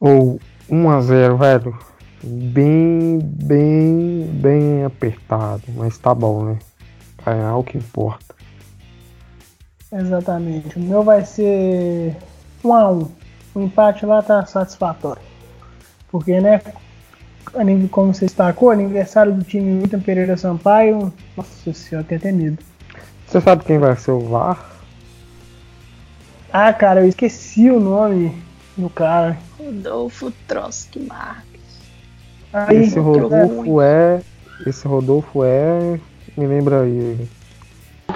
[0.00, 1.78] Ou 1x0, velho.
[2.24, 5.62] Bem, bem, bem apertado.
[5.76, 6.58] Mas tá bom, né?
[7.26, 8.34] É o que importa.
[9.92, 10.76] Exatamente.
[10.76, 12.16] O meu vai ser
[12.64, 13.10] 1x1.
[13.54, 15.22] O empate lá tá satisfatório.
[16.10, 16.60] Porque, né?
[17.90, 21.12] Como você destacou, aniversário do time Wilton Pereira Sampaio.
[21.36, 22.58] Nossa senhora, tem até medo.
[23.26, 24.70] Você sabe quem vai ser o VAR?
[26.52, 28.36] Ah, cara, eu esqueci o nome
[28.76, 29.38] do cara.
[29.58, 31.60] Rodolfo Trotsky Marques.
[32.52, 34.20] Aí, esse Rodolfo é.
[34.66, 35.98] Esse Rodolfo é.
[36.36, 37.28] Me lembra aí.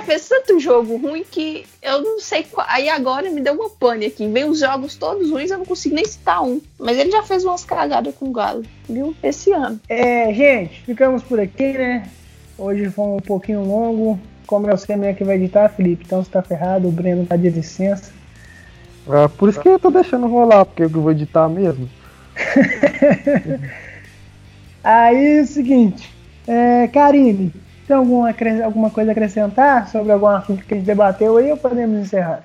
[0.07, 2.65] Fez tanto jogo ruim que eu não sei qual.
[2.71, 4.29] Aí agora me deu uma pane aqui.
[4.29, 6.61] Vem os jogos todos ruins, eu não consigo nem citar um.
[6.79, 9.17] Mas ele já fez umas cagadas com o Galo, viu?
[9.21, 9.81] Esse ano.
[9.89, 12.09] É, gente, ficamos por aqui, né?
[12.57, 14.17] Hoje foi um pouquinho longo.
[14.47, 17.35] Como eu sei mesmo que vai editar, Felipe, então você tá ferrado, o Breno tá
[17.37, 18.13] de licença.
[19.09, 21.91] É, por isso que eu tô deixando rolar, porque eu vou editar mesmo.
[24.85, 26.09] Aí é o seguinte,
[26.47, 27.53] é, Karine,
[27.87, 28.35] tem alguma,
[28.65, 32.45] alguma coisa a acrescentar sobre algum assunto que a gente debateu aí ou podemos encerrar?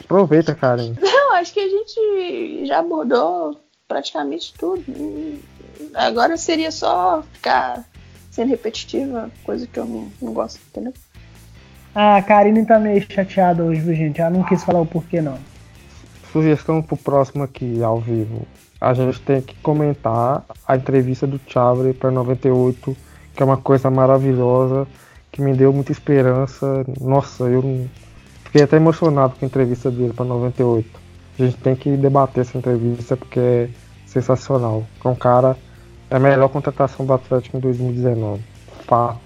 [0.00, 0.96] Aproveita, Karine.
[1.00, 4.84] Não, acho que a gente já abordou praticamente tudo.
[5.94, 7.84] Agora seria só ficar
[8.30, 10.92] sendo repetitiva, coisa que eu não, não gosto, entendeu?
[11.94, 14.20] Ah, a Karine tá meio chateada hoje, viu, gente?
[14.20, 15.38] Ela não quis falar o porquê, não.
[16.32, 18.46] Sugestão pro próximo aqui, ao vivo.
[18.80, 22.96] A gente tem que comentar a entrevista do Chavre para 98,
[23.34, 24.86] que é uma coisa maravilhosa,
[25.32, 26.84] que me deu muita esperança.
[27.00, 27.88] Nossa, eu
[28.44, 31.00] fiquei até emocionado com a entrevista dele para 98.
[31.38, 33.68] A gente tem que debater essa entrevista porque é
[34.06, 34.84] sensacional.
[35.04, 35.56] É um cara,
[36.10, 38.42] é a melhor contratação do Atlético em 2019.
[38.86, 39.18] Fato.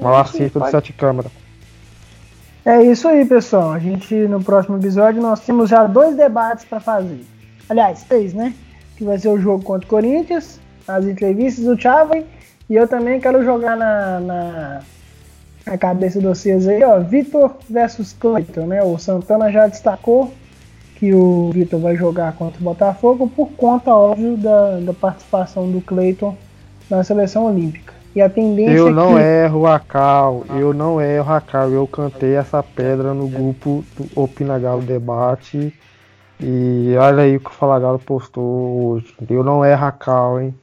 [0.00, 1.30] Maior acerto do Sete Câmara.
[2.64, 3.72] É isso aí, pessoal.
[3.72, 7.24] A gente no próximo episódio nós temos já dois debates para fazer.
[7.68, 8.54] Aliás, três, né?
[8.96, 12.24] Que vai ser o jogo contra o Corinthians, as entrevistas do Chave
[12.68, 14.80] e eu também quero jogar na, na,
[15.66, 18.82] na cabeça de vocês aí, ó, Vitor versus Cleiton, né?
[18.82, 20.32] O Santana já destacou
[20.96, 25.80] que o Vitor vai jogar contra o Botafogo por conta, óbvio, da, da participação do
[25.80, 26.36] Cleiton
[26.90, 27.94] na seleção olímpica.
[28.14, 29.20] E a tendência Eu é não que...
[29.20, 31.68] erro a cal, eu não erro a cal.
[31.68, 35.74] Eu cantei essa pedra no grupo do Opinagalo Debate.
[36.40, 39.14] E olha aí o que o Falagalo postou hoje.
[39.28, 40.54] Eu não erro a cal, hein?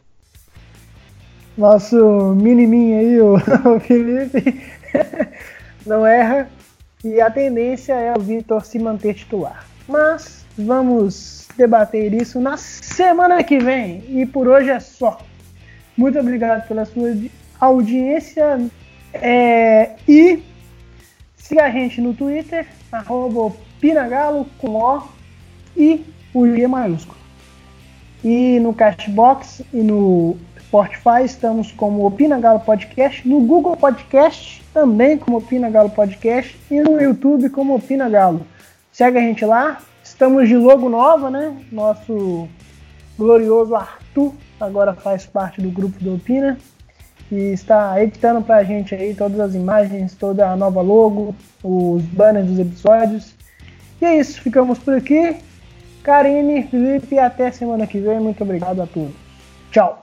[1.58, 3.39] Nosso miniminho aí, o,
[3.82, 4.62] Felipe,
[5.86, 6.49] não erra.
[7.04, 9.66] E a tendência é o Vitor se manter titular.
[9.88, 14.04] Mas vamos debater isso na semana que vem.
[14.08, 15.20] E por hoje é só.
[15.97, 17.14] Muito obrigado pela sua
[17.60, 18.60] audiência.
[19.14, 20.41] É, e
[21.36, 25.04] siga a gente no Twitter, arroba Pinagalo com O
[25.76, 27.18] e o G maiúsculo.
[28.24, 30.38] E no Cashbox e no
[30.74, 36.82] Spotify estamos como Opina Galo Podcast, no Google Podcast também como Opina Galo Podcast e
[36.82, 38.41] no YouTube como Opina Galo.
[38.91, 41.55] Segue a gente lá, estamos de logo nova, né?
[41.71, 42.49] Nosso
[43.15, 46.57] glorioso Arthur agora faz parte do grupo do Opina
[47.32, 52.47] e está editando pra gente aí todas as imagens, toda a nova logo, os banners
[52.47, 53.36] dos episódios.
[54.01, 55.36] E é isso, ficamos por aqui.
[56.01, 58.19] Karine, Felipe, até semana que vem.
[58.19, 59.13] Muito obrigado a todos.
[59.69, 60.03] Tchau.